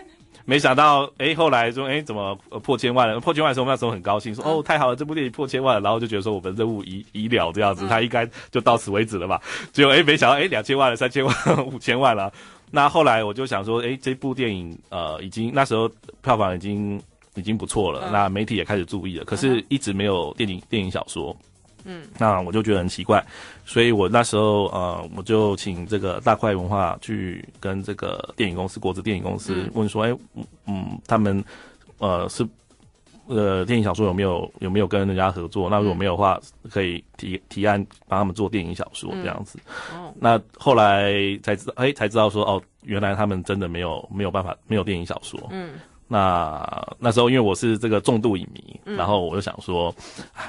[0.50, 2.34] 没想到，哎、欸，后来说，哎、欸，怎么
[2.64, 3.20] 破千万了？
[3.20, 9.40] 破千万的时候，我们那时候很高兴，说，哦，太好了，这部电影破千万了，然后就觉得说，我们任务已已了，这样子，他应该就到此为止了吧？
[9.72, 12.32] 结果，哎，没想到，哎，两千万了，三千万，五千万了。
[12.72, 15.88] 那后来我就想说，哎，这部电影，呃，已经那时候
[16.20, 17.00] 票房已经
[17.36, 21.36] 已经不错了，那媒体也开始注意了，可是一直没有电影电影小说。
[21.84, 23.24] 嗯，那我就觉得很奇怪，
[23.64, 31.42] 所以我那时候呃，我就请这个大块文化去跟这个电影公司，国资电影公司问说，哎、嗯，嗯，他们
[31.98, 32.46] 呃是
[33.26, 35.70] 呃电影小说有没有有没有跟人家合作？
[35.70, 36.40] 那如果没有的话，
[36.70, 39.58] 可以提提案帮他们做电影小说这样子。
[39.94, 41.12] 哦，那后来
[41.42, 45.40] 才知道，哎，才知道说，哦，原来他们真的没有没有办法，没有电影小说。
[45.50, 45.74] 嗯。
[46.12, 49.94] 那那时候因为我是这个重度影迷，嗯、然后我就想说，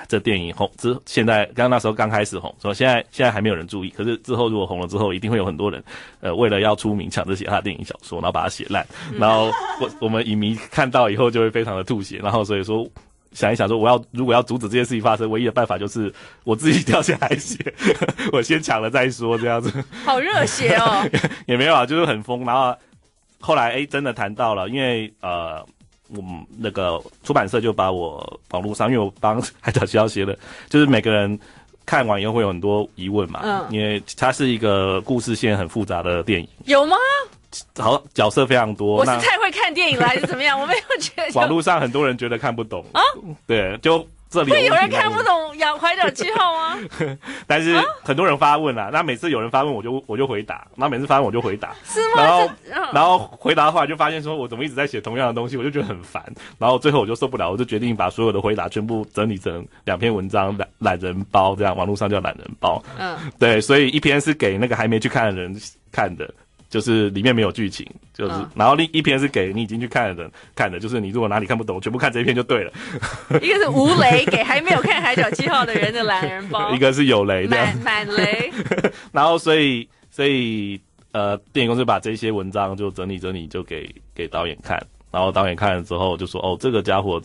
[0.08, 5.84] 这电影红之现在刚刚那时候刚开始红，说现在现在还没有人注意，可是之后如果红了之后，一定会有很多人，
[6.20, 8.84] 呃，为了要出名抢着写他的电影小说，然后把它写烂，
[9.20, 12.84] 然后我我们影迷看到以后就会非常的吐血，然后所以说
[13.32, 16.12] 想一想说，我要如果要阻止这件事情发生，唯一的办法就是
[16.44, 17.56] 我自己掉下来写，
[18.34, 19.72] 我先抢了再说，这样子。
[20.04, 21.08] 好热血哦！
[21.46, 22.76] 也没有啊，就是很疯，然后。
[23.42, 25.66] 后来哎，真的谈到了，因为呃，
[26.10, 30.38] 我们那个出版社就把我网络上，因为我帮海角七号写的，
[30.70, 31.38] 就是每个人
[31.86, 36.96] 看完以后会有很多疑问嘛，嗯，因为它是一个故事线很复杂的电影，有吗？
[37.78, 40.58] 好，角色非常多，我是太会看电影了，还是怎么样？
[40.58, 41.32] 我没有觉得。
[41.38, 43.02] 网络上很多人觉得看不懂啊，
[43.46, 44.08] 对，就。
[44.32, 47.18] 这里会有人看不懂《养海角七号》吗？
[47.46, 52.24] 但是很多人发问啊，那每次有人发问，我就我就回答，那每次发问我就回答，是吗？
[52.24, 52.50] 然后
[52.94, 56.24] 然后回答的话，就发现说我怎么一直在写同样的东西，我就觉得很烦。
[56.58, 62.82] 然后最后我就受不了，我就决定把所有的回答全部整理成两篇文章，懒懒人包这样，网络上叫懒人包。
[62.98, 65.54] 嗯，对，所以一篇是给那个还没去看的人
[65.92, 66.34] 看的。
[66.72, 72.72] 就是里面没有剧情，就是、嗯、然后另一篇是给你已经去看的人看的，就是你如果哪里看不懂，全部看这一篇就对了。
[73.42, 78.50] 一个是无雷，给还没有看《海角七号》的人的懒人包；一个是有雷的，满满雷。
[79.12, 80.80] 然后所以所以
[81.12, 84.82] 呃，电影公司把这些文章就整理整理，就给给导演看，
[85.12, 87.22] 然后导演看了之后就说：“哦，这个家伙。”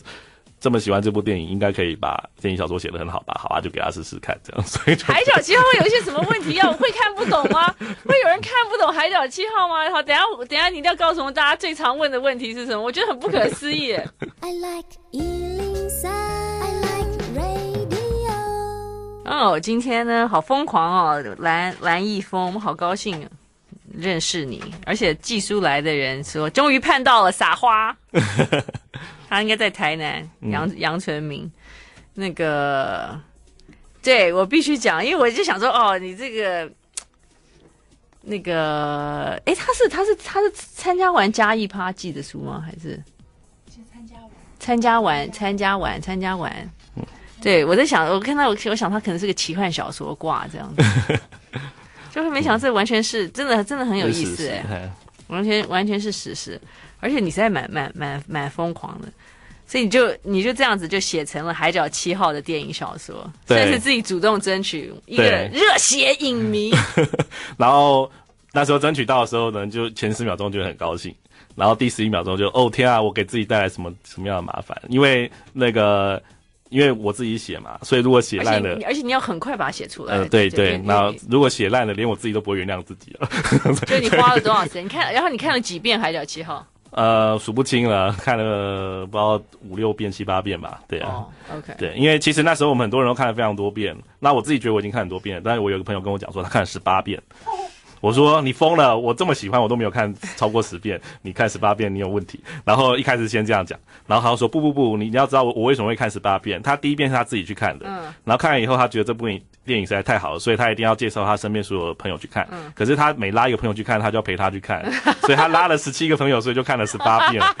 [0.67, 3.39] 这么喜欢这部电影，应该可以把电影小说写得很好吧？
[3.39, 4.61] 好啊，就给他试试看，这样。
[4.65, 6.67] 所以海角七号会有一些什么问题啊？
[6.67, 7.73] 我会看不懂吗？
[8.03, 9.89] 会有人看不懂海角七号吗？
[9.89, 12.83] 好，等一下等一下，你一定要告诉我们大家最常问的问题是什么？
[12.83, 13.93] 我觉得很不可思议。
[14.43, 18.33] I like 103, I like radio。
[19.23, 23.25] 哦，今天呢，好疯狂哦，蓝蓝奕峰，我们好高兴
[23.89, 27.95] 认识你，而且寄书来的人说，终于盼到了撒花。
[29.29, 31.51] 他应该在台南，杨杨纯明，
[32.13, 33.19] 那个，
[34.01, 36.71] 对我必须讲，因为我就想说，哦，你这个，
[38.21, 42.63] 那个，哎，他是他是他是参加完嘉义趴寄的书吗？
[42.65, 43.01] 还是
[43.89, 46.69] 参加完参加完参加完参加完？
[47.39, 51.19] 对我在想，我看到我我想他可能是个奇幻小说挂这样子，
[52.11, 54.89] 就是没想到这完全是真的，真的很有意思哎，
[55.27, 56.59] 完全完全是史实。
[56.99, 59.07] 而且你实在蛮蛮蛮蛮疯狂的，
[59.67, 66.71] 所以你就你就这样子就写成了《海角七号》的电影小说，算是自己主动争取一个热血影迷。
[67.57, 68.09] 然后
[68.53, 71.13] 那时候争取到的时候呢，就前十秒钟就很高兴，
[71.55, 74.75] 然后第十一秒钟就哦天啊，我给自己带来什么什么样的麻烦？
[74.89, 76.21] 因为那个
[76.69, 80.15] 因为我自己写嘛，所以如果写烂了，而且你要很快把它写出来。
[80.15, 83.29] 呃，对对，那如果写烂了，连我自己都不会原谅自己了。
[83.85, 84.85] 就你花了多少时间？
[84.85, 86.65] 你看，然后你看了几遍《海角七号》？
[86.97, 90.81] 呃，数不清了，看了不知道五六遍、七八遍吧。
[90.87, 91.23] 对啊
[91.77, 93.95] 对，因为其实那时候我们很多人都看了非常多遍。
[94.17, 97.21] 那我自己觉得我已经看很多遍了，但是我有个朋友跟我讲说他看了十八遍。
[98.01, 102.39] 我说你疯了，我这么喜欢，我都没有看超过十遍， 你看十八遍你有问题。
[102.63, 106.61] 然后一开始先这样讲，然后他说不不不，你你要知道我我为什么会看十八遍。
[106.61, 112.47] 他第一遍是他自己去看的，嗯，然后看完以后他觉得这部电影电影实在太好了，所以他一定要介绍他身边所有的朋友去看。
[112.51, 114.83] 嗯，可是他每拉一个朋友去看，他就要陪他去看，
[115.21, 117.41] 所以他拉了十七个朋友，所以就看了十八遍。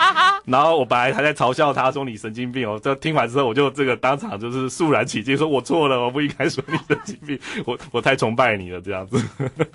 [0.45, 9.21] 然后我本来还在嘲笑他说你神经病哦，这听完之后我就这个当场就是肃然起敬，说我错了，我不应该说你神经病，我我太崇拜你了这样子。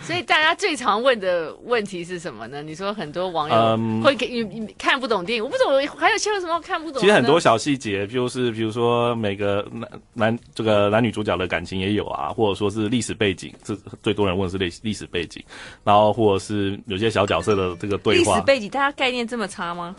[0.01, 1.53] 所以大家最常问的。
[1.65, 2.63] 问题是什么呢？
[2.63, 7.01] 你说很多网友会给你看不懂电影，我不懂，还有些什么看不懂？
[7.01, 15.43] 其实很多小细节，就是比如说每个男男这个男女主角的感情也有啊，或者说是历史背景，这最多人问的是历历史背景，
[15.85, 18.35] 然后或者是有些小角色的这个对话。
[18.35, 19.95] 历史背景，大家概念这么差吗？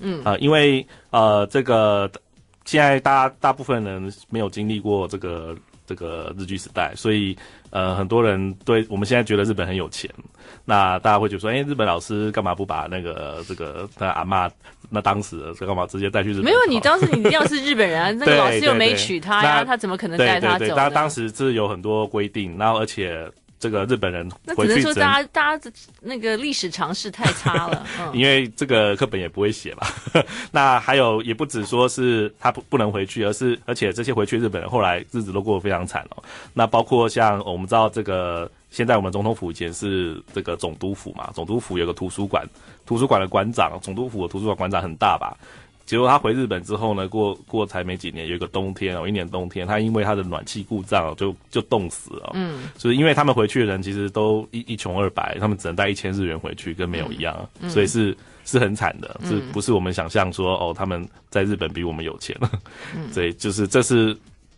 [0.00, 2.10] 嗯啊、呃，因为呃，这个
[2.64, 7.36] 现在大家大部分人没有经历过这个这个日剧时代，所以。
[7.70, 10.10] 呃，很多人对我们现在觉得日本很有钱，
[10.64, 14.50] 那大家会觉得说，哎、欸，日本老师干嘛不把那个这个他阿妈
[14.88, 16.44] 那当时是干嘛直接带去日本？
[16.44, 20.74] 没有，你当时你一定要是日本人啊， 那个老师又没娶她呀，他怎么可能带她走？
[20.74, 23.30] 他当时是有很多规定，然后而且。
[23.60, 25.70] 这个日本人回去，那只能说大家大家
[26.00, 29.86] 那个历史常识太差了， 嗯、因为这个课本也不会写嘛。
[30.50, 36.24] 那还有也不止说是他不不能回去，而是而且这些回去日本人后来日子都过得非常惨哦。
[36.54, 42.42] 那包括像我们知道这个，现在我们总统府以前是这个总督府嘛，总督府有个图书馆，
[42.86, 45.36] 图书馆的馆长，总督府的图书馆馆长很大吧？
[45.90, 52.30] 结果他回日本之后呢，过过才没几年，有一个冬天哦，一年冬天，他因为他的暖气故障就就冻死了。
[52.34, 62.36] 嗯，所以因为他们回去的人其实都一一穷二白，他们只能带一千日元回去，跟没有一样，嗯、所以是是很惨的，嗯、是不是我们想象说哦，他们在日本比我们有钱？
[62.94, 64.16] 嗯， 所以就是这是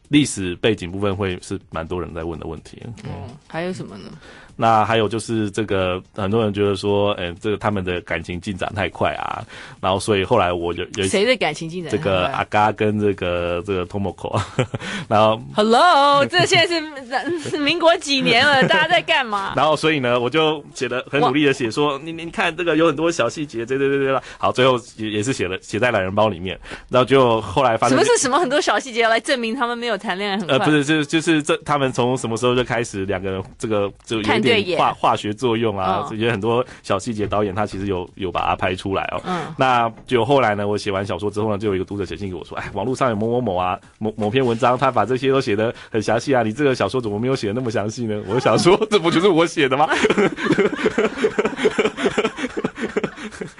[0.08, 2.78] 历史背景部分会是蛮多人在问的问题。
[3.04, 3.10] 嗯，
[3.48, 4.10] 还有什么呢？
[4.56, 9.42] 那还有就是这个，很多人觉得说，哎、欸，这个他们的感情进展太快啊，
[9.80, 11.90] 然后所以后来我就有谁的感情进展？
[11.90, 14.40] 这个阿嘎跟这个这个 Tomoko，
[15.08, 18.62] 然后 Hello，这现在是是民国几年了？
[18.68, 19.54] 大家在干嘛？
[19.56, 30.58] 然后所以呢，我就写的很努力的写说，你你你看这个有很多小细节，对对对对了，好，最后也也是写了写在懒人包里面，然后就后来发现什么是什么很多小细节来证明他们没有谈恋爱很快？
[30.58, 34.22] 呃，不是，就就是这他们从什么时候就开始两个人这个就有。
[34.22, 34.41] 点
[34.76, 39.20] 化化学作用啊，这些很多小细节，导演他其实有有把它拍出来哦。
[39.24, 48.22] 嗯，那就后来呢，我写完小说之后呢，就有一个读者写信给我说，哎，网络上有某某某啊，某某篇文章，他把这些都写的很详细啊，你这个小说怎么没有写的那么详细呢？
[48.28, 49.88] 我就想说，这不就是我写的吗？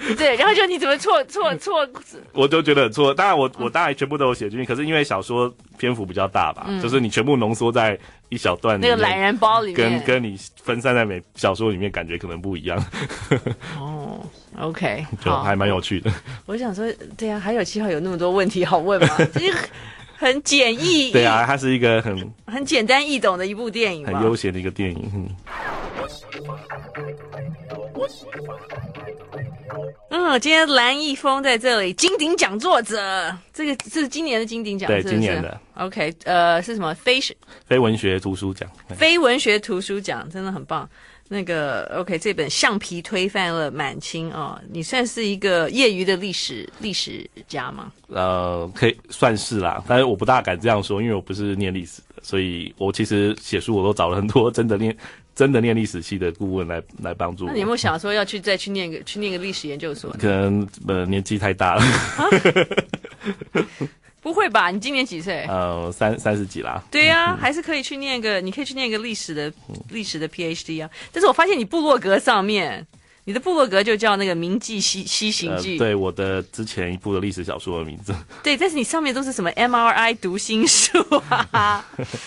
[0.17, 1.87] 对，然后就你怎么错错错？
[2.33, 3.13] 我都觉得很错。
[3.13, 7.97] 当然我，我我当然全部都有写进去，可是因为小说篇幅比较大吧，嗯、就是你全部浓缩在
[8.29, 12.83] 一小段那个懒人包里面，跟跟你分散在每小说里面，感觉可能不一样。
[13.79, 14.19] 哦
[14.59, 16.11] ，OK， 就还蛮有趣的。
[16.45, 16.85] 我想说，
[17.17, 19.07] 对啊，还有七号有那么多问题好问吗？
[20.23, 21.11] 很简易。
[21.11, 25.11] 对啊，它是一个很很简单易懂的一部电影，很悠闲的一个电影。
[25.13, 25.29] 嗯
[30.09, 35.59] 嗯，今天蓝奕峰在这里金鼎奖作者，这个是今年的金鼎奖，对，是是今年的。
[35.75, 36.93] OK，呃，是什么？
[36.93, 37.19] 非
[37.65, 40.87] 非文学图书奖，非文学图书奖真的很棒。
[41.27, 47.91] 那个 OK，这本《橡皮推翻了满清》哦，你算是一个业余的历史历史家吗？
[48.07, 54.95] 呃，可以算是啦，但是我不大敢这样说，因为我不是念历史的，所以我其实写书我都找了很多真的念。
[55.35, 57.47] 真的念历史系的顾问来来帮助我。
[57.47, 60.11] 那你有没有想说要去再去念个去念个历史研究所？
[60.19, 61.81] 可能呃年纪太大了。
[62.21, 62.29] 啊、
[64.23, 64.71] 不会吧？
[64.71, 65.45] 你今年几岁？
[65.49, 66.81] 呃，三三十几啦。
[66.89, 69.51] 对呀、还是可以去念个，你可以去念个历史的
[69.89, 70.89] 历史的 PhD 啊。
[71.11, 72.87] 但是我发现你部落格上面，
[73.25, 75.79] 你的部落格就叫那个《名记西西行记》呃。
[75.79, 78.15] 对，我的之前一部的历史小说的名字。
[78.41, 80.97] 对，但是你上面都是什么 MRI 读心术
[81.51, 81.85] 啊？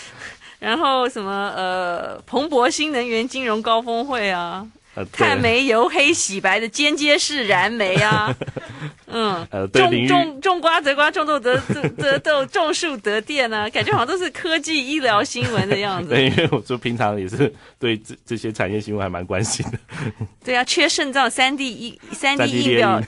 [0.59, 4.65] 然后什么呃，彭博新能源金融高峰会啊，
[4.97, 8.35] 呃、碳煤由黑洗白的间接式燃煤啊，
[9.05, 11.55] 嗯，呃，种种种瓜得瓜，种豆得
[11.95, 16.09] 得 豆，种树得电啊，感觉好像都是科技医疗新闻的样子。
[16.15, 19.77] 对，因为我说平常也是对这这些产业新闻还蛮关心的。
[20.43, 22.99] 对啊，缺肾脏，三 D 一三 D 印表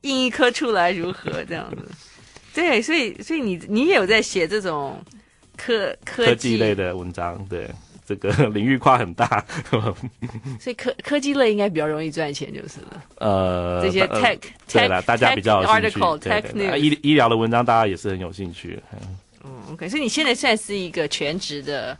[0.00, 1.88] 印一颗出来如何这样子？
[2.54, 5.00] 对，所以所以你你也有在写这种
[5.56, 7.70] 科科技类的文章，对。
[8.08, 9.44] 这个领域跨很大，
[10.58, 13.02] 所以科科技类应该比较容易赚钱，就是了。
[13.18, 14.38] 呃，这些 tech
[14.72, 15.98] 对了，大家比较有兴趣。
[15.98, 18.80] article, 对对对，医医疗的文章，大家也是很有兴趣。
[19.44, 21.96] 嗯，OK，所以你现在算是一个全职的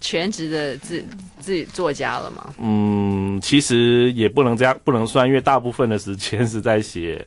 [0.00, 1.04] 全职的自
[1.38, 2.54] 自己作家了吗？
[2.58, 7.26] 嗯，其实也不能这样，不能算，因为大部分的时间是在写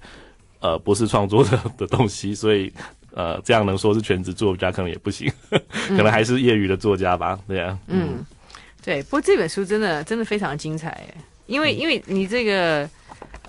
[0.60, 2.72] 呃博士创作的的东西，所以。
[3.16, 7.38] 呃，这样能说是全职作家可能也不行， 嗯、可能还是业余的作家吧。
[7.48, 8.26] 对啊，嗯，
[8.84, 9.04] 对。
[9.04, 11.06] 不过这本书真的真的非常精彩，
[11.46, 12.90] 因为、嗯、因为你这个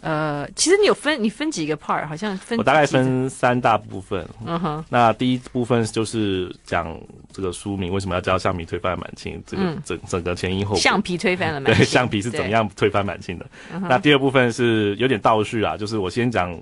[0.03, 4.23] 呃，其实你有分你分几个 part，好像分我大概分三大部分。
[4.45, 4.85] 嗯哼。
[4.91, 6.95] 那第一部分就是讲
[7.33, 10.79] 这个书名为什么要叫橡皮推翻满清，这个整整个前因后果。
[10.79, 11.83] 橡皮推翻了满清。
[11.83, 13.47] 对，橡皮是怎么样推翻满清的？
[13.89, 16.55] 那第二部分是有点倒叙啊，就是我先讲。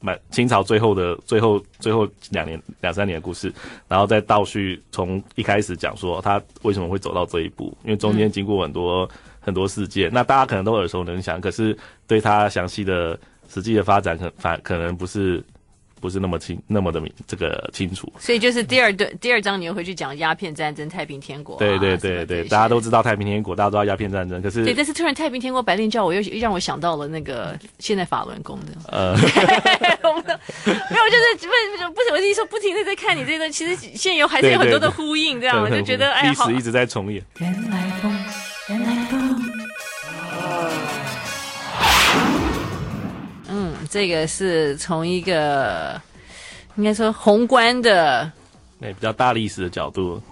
[0.00, 3.52] 满清朝最后的最后最后两年两三年的故事，
[3.86, 9.08] 然后再倒叙从一开始讲说他为什么会走到这一步，因为中间经过很多、嗯、
[9.40, 15.44] 很多事件，那大家可能都耳熟能详，可是对他详细的实际的发展可反可能不是。
[16.00, 21.58] 不是那么清那么的明这个清楚，所以就是第二段第二章你又回去讲鸦片战争、太平天国、啊。
[21.58, 28.72] 对对对对，大家都知道太平天国，大家都知道鸦片战争，可是对，但是突然太平天国白令教我又让我想到了那个现在法轮功的。
[28.90, 37.22] 呃， 没有，就是不不是我的意思说不停的在看你这个，其实现有还是有很多的呼应，这样我就觉得哎，历史一直在重演。
[37.38, 38.12] 原来风，
[38.68, 38.99] 原来
[43.90, 46.00] 这个是从一个
[46.76, 48.30] 应该说宏观的，
[48.78, 50.22] 那比较大历史的角度，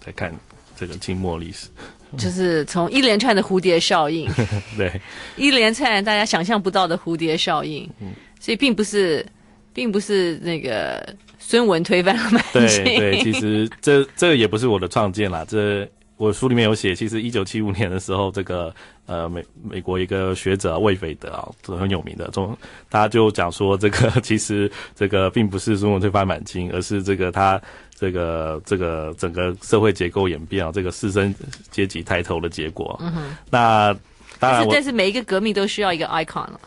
[0.00, 0.34] 在看
[0.74, 1.68] 这个清末历史，
[2.16, 4.26] 就是从一连串的蝴蝶效应，
[4.78, 4.98] 对，
[5.36, 9.24] 一连串大家想象不到的蝴蝶效应，嗯，所以并不是，
[9.74, 15.86] 并不是那个孙文推翻了满清，对对，其实这这也不是我的创建啦，这。
[16.18, 18.72] 我书里面有写，其实一九七五年的时候，这个
[19.12, 22.56] 呃美美国一个学者魏斐德啊，这很有名的，中
[22.88, 27.60] 他就讲说，这个 其实这个并不是中国推翻满清，而是这个他
[27.94, 31.34] 这个这个整个社会结构演变啊，这个士绅
[31.70, 32.98] 阶级抬头的结果。
[33.02, 33.36] 嗯哼。
[33.50, 33.94] 那
[34.38, 36.60] 当然，但是每一个革命都需要一个 icon 了。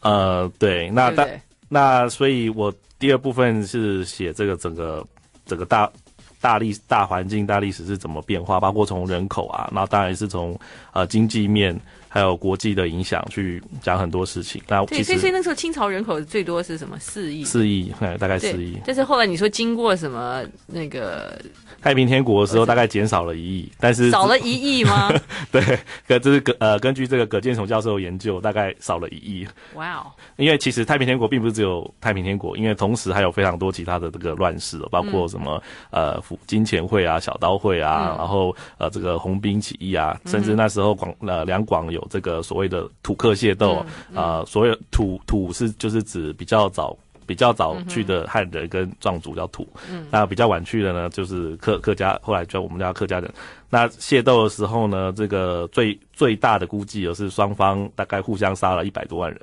[0.00, 5.06] 呃，对，那但那所以我第二部分是写这个整个
[5.44, 5.90] 整个大。
[6.40, 8.58] 大历大环境、大历史是怎么变化？
[8.58, 10.58] 包括从人口啊，那当然是从
[10.92, 11.78] 呃经济面。
[12.12, 14.60] 还有国际的影响，去讲很多事情。
[14.66, 16.98] 那对，所以所以那时候清朝人口最多是什么？
[16.98, 17.44] 四亿。
[17.44, 18.76] 四亿，大概四亿。
[18.84, 21.40] 但是后来你说经过什么那个
[21.80, 23.70] 太平天国的时候，大概减少了一亿。
[23.78, 25.08] 但是少了一亿吗？
[25.52, 25.62] 对，
[26.08, 29.46] 可这是呃根据这个葛建雄教授研究，大概少了一亿。
[29.74, 30.06] 哇哦！
[30.34, 41.99] 因为其实太平天国并不是只有太平天国，因为同时还有非常多其他的这个乱世，包括什么、嗯、呃金钱会啊、小刀会啊，嗯、然后呃这个红兵起义啊，甚至那时候广呃两广有。
[42.08, 44.16] 这个所谓的土客械斗，啊、嗯。
[44.16, 53.32] 嗯呃，所有土土是就是指比较早比较早去的汉人跟壮族叫土，嗯，那比较晚去的呢就是客客家，后来叫我们叫客家人。
[53.68, 59.40] 那械斗的时候呢，这个最最大的估计也是双方大概互相杀了一百多万人，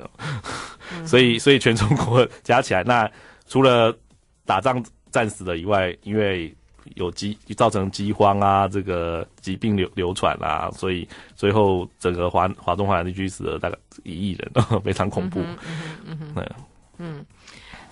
[0.98, 3.10] 嗯、 所以所以全中国加起来，那
[3.48, 3.96] 除了
[4.46, 6.54] 打仗战死的以外，因为
[6.96, 14.52] 有饥造成饥荒啊，这个疾病流流传啊，所以最后整个华华中华南地区死了大概一亿人，
[14.84, 15.40] 非常恐怖。
[15.42, 15.58] 嗯
[16.06, 16.46] 嗯嗯嗯，
[16.98, 17.26] 嗯，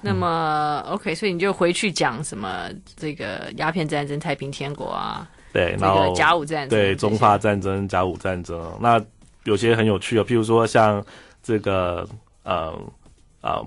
[0.02, 9.02] 那么、嗯、OK，所以你就回去讲什么这个鸦片战争、太平天国啊，对，然后甲午战争，对，中法战争、甲午战争，那
[9.44, 11.04] 有些很有趣的，譬如说像
[11.42, 12.08] 这个
[12.44, 12.74] 呃。
[13.46, 13.62] 啊，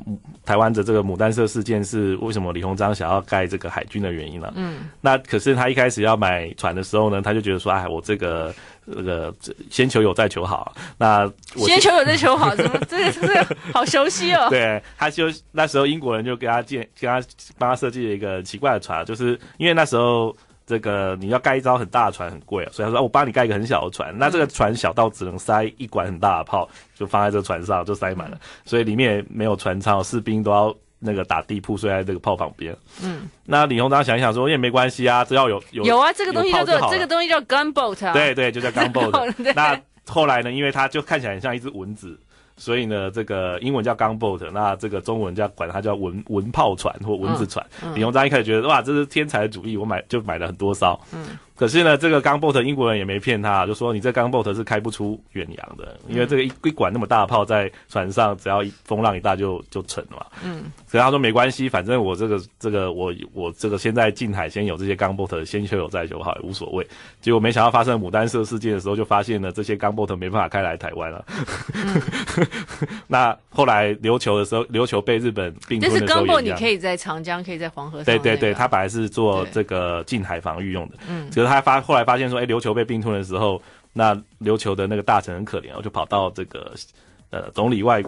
[0.45, 4.53] 台湾的这个牡丹社事件是为什么李鸿章想要盖这个海军的原因呢？
[4.57, 8.53] 嗯，那可是他一开始要买船的时候呢，他就觉得说，哎，我这个
[8.93, 9.33] 这个
[9.71, 10.75] 先求有再求好。
[10.99, 14.49] 那我先求有再求好，怎么 这个这个好熟悉哦？
[14.51, 17.23] 对，他就那时候英国人就给他建，给他
[17.57, 20.37] 帮他设计了一个奇怪的船，就是因为那时候。
[20.69, 32.77] 这个你要盖一艘很大的船很贵啊，所以他说我帮你盖一个很小的船，那这个船小到只能塞一管很大的炮，就放在这个船上就塞满了，所以里面也没有船舱，士兵都要那个打地铺睡在这个炮旁边。
[33.03, 39.33] 嗯，那李鸿章想一想说也没关系啊，只要有有有啊，这个东西叫做这个东西叫 gunboat 啊，对对，就叫 gunboat。
[39.57, 42.19] 那后来呢，因为它就看起来很像一只蚊子。
[42.59, 47.65] 所以呢，这个英文叫 gunboat，那这个中文叫管它叫文文炮船或蚊子船。
[47.83, 51.01] 嗯嗯、李鸿章一开始觉得哇，这是天才的主义，我买就买了很多艘。
[51.15, 51.39] 嗯。
[51.59, 60.27] 可是呢，这个 gunboat 英国人也没骗他，就说你这 gunboat 是开不出远洋的，因为这个一一管那么大的炮在船上，只要一风浪一大就就沉了嘛。
[60.45, 66.87] 嗯，所以他说没关系，反正我这个这个我我这个现在近海先有这些 gunboat 先求有再求好也无所谓。
[67.21, 71.25] 结果没想到发生牡丹社事件的时候，就发现了这些 gunboat 没办法开来台湾了。
[71.75, 72.01] 嗯、
[73.09, 78.05] 那后来琉球的时候，琉球被日本并吞的时候，但是 gunboat 你可以在长江，可以在黄河上。
[78.05, 80.95] 对对对，他本来是做这个近海防御用的。
[81.09, 81.29] 嗯。
[81.49, 83.61] 他发后来发现说，哎、欸，琉球被并吞的时候，
[83.93, 86.73] 那琉球的那个大臣很可怜，我就跑到这个
[87.31, 88.03] 呃总理外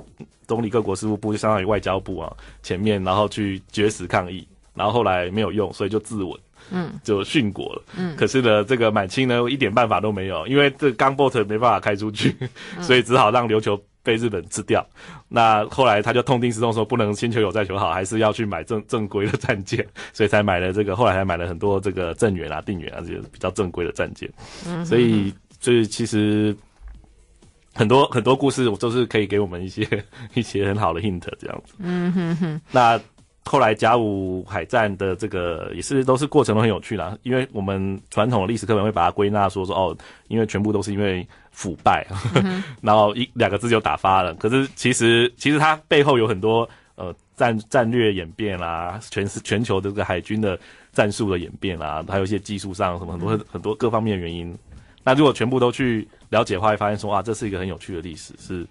[0.47, 2.33] 总理各国事务部，就相当于外交部啊
[2.63, 6.39] 前面，然后去绝食抗议，然后后来没有用，所以就自刎，
[6.71, 7.83] 嗯，就殉国了。
[7.97, 12.37] 嗯，可是呢，这个满清呢一点办法都没有，因为 这个 gunboat 没办法开出去，
[12.81, 13.81] 所以只好让琉球。
[14.03, 14.85] 被日本吃掉，
[15.29, 20.97] 那后来他就痛定思痛，说不能先求有再求好，还是要去买正正规的战舰，所以才买了这个。
[20.97, 24.31] 后来还买了很多这个镇远啊、定远啊这些比较正规的战舰。
[24.87, 26.57] 所以所以其实
[27.75, 29.87] 很多很多故事，我都是可以给我们一些
[30.33, 31.75] 一些很好的 hint 这样子。
[31.79, 32.61] 嗯哼哼。
[32.71, 32.99] 那
[33.45, 39.95] 后来甲午海战的这个也是都是过程都很有趣啦，因为我们传统的历史课本会把它归纳说说哦，
[40.29, 41.29] 因为全部都是因为。
[41.51, 42.07] 腐败，
[42.81, 44.33] 然后一两个字就打发了。
[44.35, 50.59] 可是其实其实它背后有很多呃战战略演变啦，全是全球的这个海军的
[50.93, 54.57] 战术的演变啦，还有一些技术上什么很多很多各方面的原因。
[55.03, 58.67] 那如果全部都去了解的话，会发现说啊，这是一个很有趣的历史，是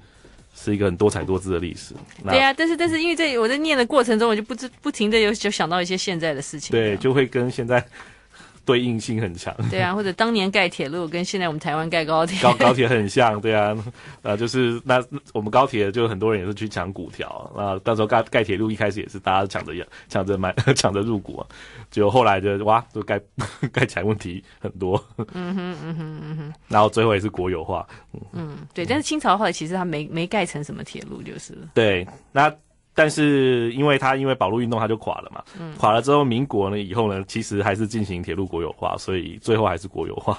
[0.55, 1.93] 是一个很多彩多姿的历史。
[2.23, 7.85] 对呀、啊，但是但是因为在我在念的过程中，我就不知不停的有就想到一些现在的事情，对，就会跟现在。
[8.69, 13.75] 对应性很强，对啊，或者当年盖铁路跟现在我们台湾盖高铁，高高铁很像，对啊，
[14.21, 15.03] 呃，就是那
[15.33, 19.73] 我们高铁就很多人也是去抢股条，那到时候盖盖铁路一开始也是大家抢着
[20.07, 21.39] 抢着买 抢着入股。
[21.39, 21.47] 啊，
[21.89, 23.19] 结果后来就哇，就盖
[23.73, 25.03] 盖起来问题很多，
[25.33, 31.57] 嗯哼嗯哼嗯哼，然后最后也是国有化，嗯，嗯对，但是清朝后来其实它没没盖成什么铁路，就是。
[31.73, 32.53] 对，那。
[32.93, 40.37] 但是因为他因为保路运动他就垮了嘛，嗯、垮了之后民国呢以后呢其实还是进行铁路国有化，所以最后还是国有化。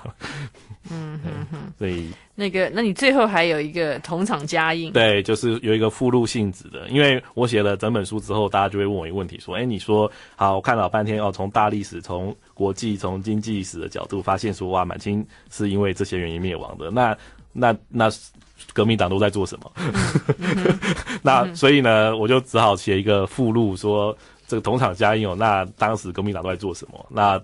[0.91, 17.17] 嗯 哼哼，所以那个那你最后还有一个同场加印，对，就是有一个附录性质的，因为我写了整本书之后，大家就会问我一个问题，说，哎，你说好，我看了半天哦，从大历史、从国际、从经济史的角度发现说，哇，满清是因为这些原因灭亡的，那
[17.53, 18.11] 那那。
[18.71, 19.73] 那革命党都在做什么？
[21.23, 24.17] 那所以呢，我就只好写一个附录，说
[24.47, 25.37] 这个同场加映哦。
[25.39, 27.07] 那当时革命党都在做什么？
[27.11, 27.41] 那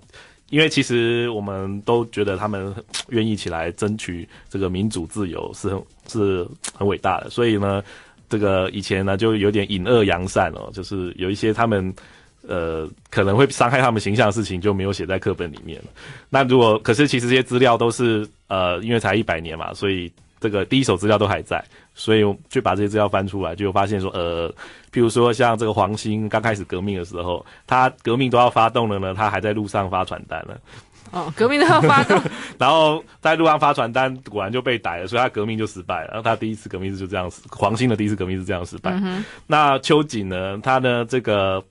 [0.51, 2.75] 因为其实我们都觉得他们
[3.09, 7.29] 愿意起来争取这个民主自由是很是很伟大的。
[7.31, 7.83] 所以呢，
[8.29, 11.93] 这个以前呢就有点隐恶扬善哦，就是有一些他们
[12.47, 15.87] 呃可能会伤害他们形象的事情就没有写在课本里面了。
[16.31, 20.11] 那如果可是其实这些资料都是呃因为才一百年嘛，所以。
[20.39, 21.65] 这个第一手资料都还在，
[21.95, 24.49] 所以我就把这些资料翻出来，就发现说，呃，
[24.93, 30.59] 譬如说像这个黄兴刚开始革命的时候，他革命都要发动了呢，他还在路上发传单了。
[31.13, 32.21] 哦，革命都要发动，
[32.59, 36.09] 然后在路上发传单，果然就被逮了，所以他革命就失败了。
[36.09, 38.91] 然后他第一次革命是就这样，黄兴的第一次革命是这样失败。
[39.03, 41.63] 嗯、那秋瑾呢，他呢这个，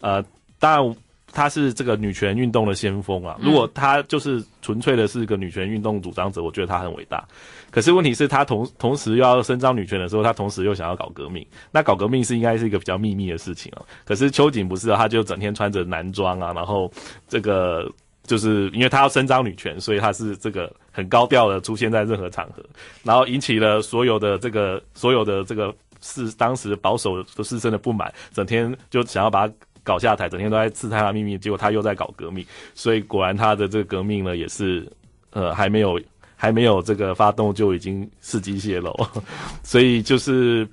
[0.00, 0.22] 呃，
[0.58, 0.96] 当然。
[1.32, 3.38] 他是这个女权运动的先锋啊！
[3.40, 7.26] 如果她就是纯粹的是一个女权运动主张者，我觉得她很伟大。
[7.70, 11.44] 可是问题是，她同同时又要伸张女权的时候，她同时又想要搞革命。
[11.70, 13.84] 那搞革命是应该是一个比较秘密的事情哦。
[14.04, 16.92] 可是秋瑾不是啊，她就整天穿着男装啊，然后
[17.26, 17.90] 这个
[18.24, 22.62] 就是因为她要伸张女权，所以她是这个很高调的出现在任何场合，
[23.02, 29.54] 然后引起了所有的这个所有的这个是当时保守的士绅的不满，整天就想要把他。
[29.84, 34.86] 搞下台，整天都在刺探他秘密，结果他又在搞革命，所以果然他的这个革命呢，也是
[35.30, 36.00] 呃还没有
[36.36, 38.94] 还没有这个发动就已经伺机泄露，
[39.62, 40.66] 所以就是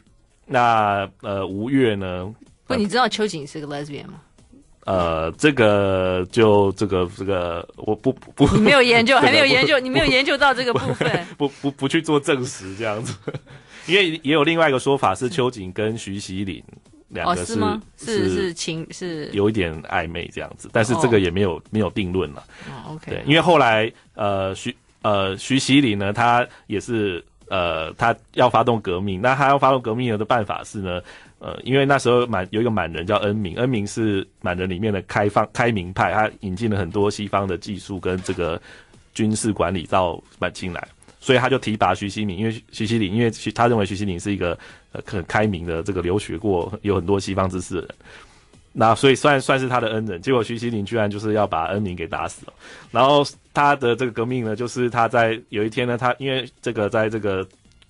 [0.46, 2.34] 那呃吴越呢，
[2.68, 4.22] 不，你知道秋瑾是个 lesbian 吗？
[4.86, 13.14] 呃，这个就这个这个我不不，你没有研究， 还没有研究，你没有研究到这个部分，不不不去做证实这样子，
[13.86, 16.64] 因为也有另外一个说法是秋瑾跟徐锡麟。
[17.10, 22.44] 两个是、哦、是是，是情是有一点暧昧这样子，但是这个也没有、哦、没有定论了。
[22.70, 31.02] 哦，OK，对，因为后来呃徐呃徐锡麟呢，他也是呃他要发动革命，那他要发动革命的办法是呢，
[31.40, 38.62] 呃，因为那时候满有一个满人叫恩明，恩明是满人里面的开放开明派，他引进了很多西方的技术跟这个
[39.14, 40.88] 军事管理到满清来。
[41.22, 44.58] 所以他就提拔徐锡明，因为徐锡麟，因为徐他认为徐锡麟是一个
[44.92, 47.90] 呃很开明的这个留学过有很多西方知识的人。
[48.72, 52.54] 那所以算算是他的恩人，结果徐锡林居然就是要把恩宁给打死了。
[52.92, 57.46] 然后他的这个革命呢，就是他在有一天呢，他因为这个在这个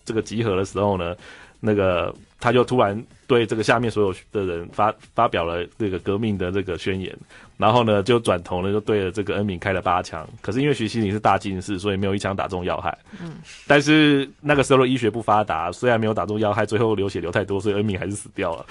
[0.05, 1.15] 这个集合的时候呢，
[1.59, 7.15] 那个他就突然对这个下面所有的人发发表了这个革命的这个宣言。
[7.57, 10.25] 然后呢，就转头呢，就对着这个恩铭开了八枪。
[10.41, 12.97] 可是因为徐锡林是大近视，所以没有一枪打中要害。
[13.21, 13.35] 嗯。
[13.67, 18.65] 但是那个时候的医学不发达，虽然没有打中要害，最后流血流太多，所以恩铭还是死掉了。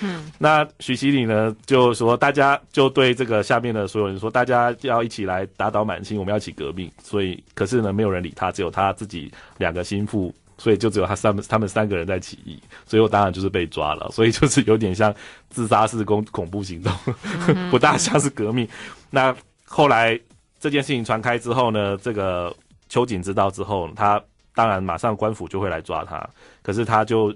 [0.00, 0.32] 嗯。
[0.40, 6.90] 那徐锡林呢，就说大家就对这个下面的所有人说，大家要一起来打倒满清，我们要一起革命。
[7.02, 10.34] 所以，可是呢，没有人理他，只有他自己两个心腹。
[10.62, 12.56] 所以就只有他三他们三个人在起义，
[12.86, 14.08] 最后当然就是被抓了。
[14.12, 15.12] 所以就是有点像
[15.50, 16.92] 自杀式恐恐怖行动，
[17.68, 18.68] 不大像是革命。
[19.10, 19.34] 那
[19.64, 20.16] 后来
[20.60, 22.54] 这件事情传开之后呢，这个
[22.88, 24.22] 秋瑾知道之后，他
[24.54, 26.24] 当然马上官府就会来抓他，
[26.62, 27.34] 可是他就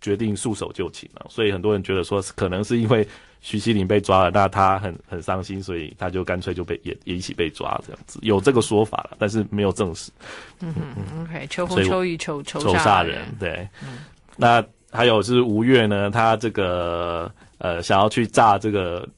[0.00, 1.26] 决定束手就擒了。
[1.28, 3.06] 所以很多人觉得说，可能是因为。
[3.40, 10.10] 徐锡林被抓了，那他很很伤心，所以他就干脆就被也也一起被抓这样子，有这个说法了，但是没有证实。
[10.58, 13.66] 嗯嗯， OK，秋风秋雨仇仇仇杀人，对。
[13.80, 14.00] 嗯、
[14.36, 19.08] 那还有就是吴越呢，他这个呃想要去炸这个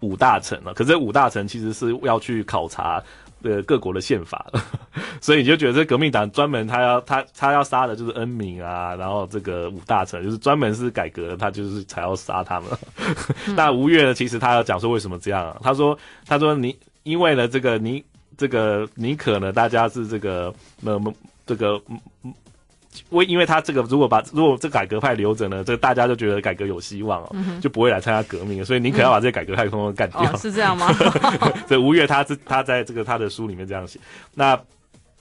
[0.00, 3.02] 五大臣了，可是五大臣其实是要去考察。
[3.42, 4.46] 的各国的宪法，
[5.20, 12.70] 所以你就觉得这革命党专门他要他他要杀的就是恩铭啊，然后这个五大臣就是专门是改革，他就是才要杀他们。
[13.46, 15.44] 嗯、 那吴越呢，其实他要讲说为什么这样？
[15.50, 18.04] 啊他说他说你因为呢这个你
[18.36, 20.52] 这个你可呢大家是这个
[20.84, 21.00] 呃
[21.46, 21.80] 这个。
[23.10, 30.22] 为因为他这个如果把如果这改革派留着呢，这个大家就觉得改革有希望哦，嗯、就不会来参加革命，所以宁可要把这些改革派通通干掉。
[30.22, 30.92] 哦，是这样吗？
[31.68, 33.98] 所以吴越他他在这个他的书里面这样写。
[34.34, 34.58] 那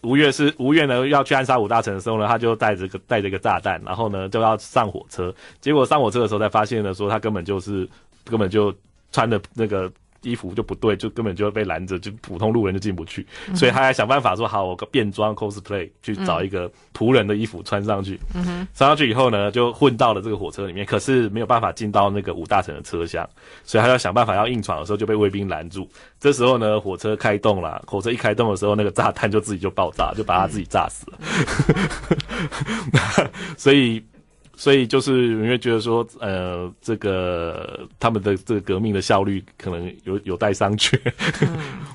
[0.01, 7.87] 吴越是吴越呢要去暗杀五大臣的时候呢，他就带着个带着个炸弹，然后呢就要上火车，结果上火车的时候才发现呢，说他根本就是
[8.23, 8.73] 根本就
[9.11, 9.91] 穿的那个。
[10.21, 23.27] 衣服就不对，就根本就被拦着，就普通路人就进不去，嗯、所以他还想办法说好，我变装 cosplay 去找一个仆人的衣服穿上去，嗯，穿上去以后呢，就混到了这个火车里面，可是没有办法进到那个五大臣的车厢，
[23.63, 25.87] 所以他要想办法要硬闯的时候就被卫兵拦住。
[26.19, 31.19] 这时候呢，火车开动了，火车一开动的时候，那个炸弹就自己就爆炸，就把他自己炸死了，
[33.19, 34.03] 嗯、 所以。
[34.59, 40.99] 所以就是因为觉得说，呃，这个他们的这个革命的效率可能有有待商榷。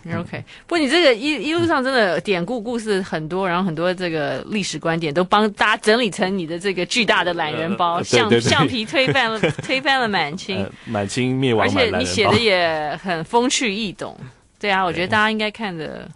[0.05, 0.45] 嗯，OK。
[0.69, 14.17] 不过你这个一一路上真的典故故事很多，然后很多这个历史观点都帮大家整理成你的这个巨大的懒人包，橡、呃、橡皮推翻了 推翻了满清，满、呃、清灭亡，而且你写的也很风趣易懂。
[14.61, 16.09] 对啊，我觉得大家应该看的。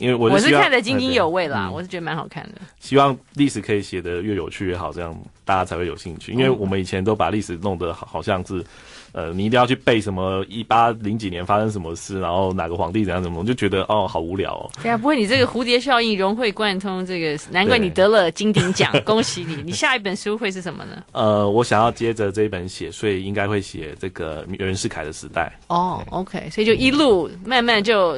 [0.00, 2.62] 因为我是，看得津津有味啦，嗯、我是觉得蛮好看的。
[2.80, 6.32] 希望历史可以写得越有趣越好，这样大家才会有兴趣。
[6.32, 8.64] 因为我们以前都把历史弄得好好像是，
[9.12, 14.70] 呃，你一定要去背什么一八零几年发生什么事，然后哪个皇帝怎样怎么，我就觉得哦，好无聊哦。
[14.82, 19.56] 对啊，不过你这个蝴蝶效应融会贯通，这个难怪你得了金鼎奖，恭喜你！
[19.62, 21.02] 你下一本书会是什么呢？
[21.12, 25.52] 呃，我想要接着这一本写，所以应该会写这个袁世凯的时代。
[25.66, 28.16] 哦，OK，所以就一路慢慢就。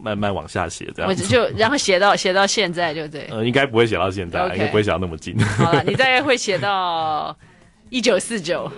[0.00, 3.26] 慢慢往下写，这样子就然后写到写到现在就对。
[3.32, 5.38] 呃，应该不会写到现在.应该不会写到那么近。
[5.56, 7.36] 好了，你大概会写到
[7.90, 8.70] 一九四九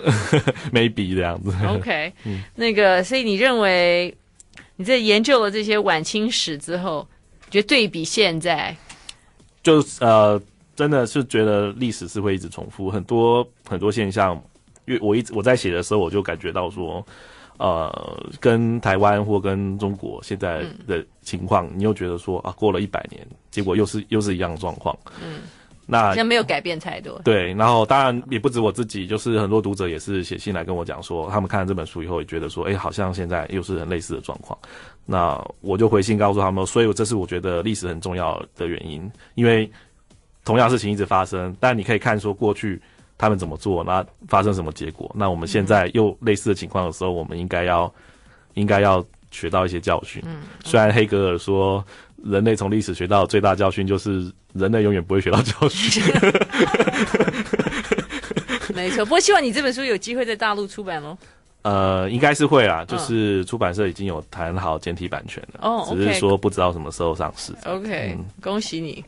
[0.72, 1.52] ，maybe 这样子。
[1.68, 4.14] OK，嗯，那个，所以你认为
[4.76, 7.06] 你在研究了这些晚清史之后，
[7.50, 8.76] 觉得对比现在，
[9.62, 10.40] 就呃，
[10.74, 14.40] 真的是觉得历史是会一直重复很多很多现象。
[14.86, 17.06] 因为我一直我在写的时候，我就感觉到说。
[17.60, 24.98] 呃，跟台湾或跟中国现在的情况，嗯、你又觉得说啊，过了一百年，结果又是又是一样的状况。
[25.22, 25.40] 嗯，
[25.84, 27.20] 那好像没有改变太多。
[27.22, 34.58] 对，然后当然也不止我自己，就是很多读者也是写信来跟我讲说，他们看了这本书以后也觉得说，哎，好像现在又是很类似的状况。
[35.04, 39.70] 那我就回信告诉他们，所以这是我觉得历史很重要的原因，因为
[40.46, 42.80] 同样事情一直发生，但你可以看说过去。
[43.20, 43.84] 他们怎么做？
[43.84, 45.14] 那发生什么结果？
[45.14, 47.92] 那我们现在又类似的情况的时候，我们应该要
[48.54, 50.22] 应该要学到一些教训。
[50.24, 51.84] 嗯，虽然黑格尔说
[52.24, 56.02] 人类从历史学到的最大教训就是人类永远不会学到教训。
[58.74, 61.14] 没错，不过希望你这本书有机会在大陆出版喽。
[61.60, 67.52] 呃，应该是会啦，就是出版社已经有谈好简体版权了，哦，只是说不知道什么时候上市。
[67.66, 69.04] OK，恭喜你，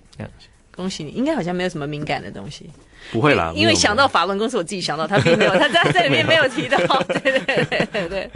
[0.76, 2.68] 恭喜你，应该好像没有什么敏感的东西。
[3.10, 6.78] 不会啦，因为想到法轮功是我自己想到，他并没有，他在这里面没有提到，
[7.08, 8.30] 对对对对对。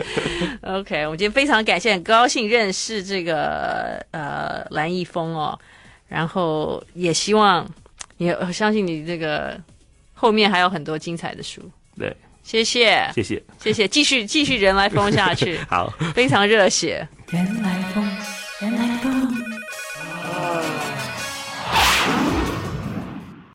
[0.63, 5.59] OK，我今天非常感谢，很高兴认识这个呃蓝毅峰哦，
[6.09, 7.67] 然后也希望
[8.19, 9.59] 也相信你这个
[10.15, 11.63] 后面还有很多精彩的书。
[11.99, 15.59] 对，谢谢，谢谢，谢谢，继续继续人来疯下去。
[15.71, 17.07] 好，非常热血。
[17.29, 18.96] 人来疯。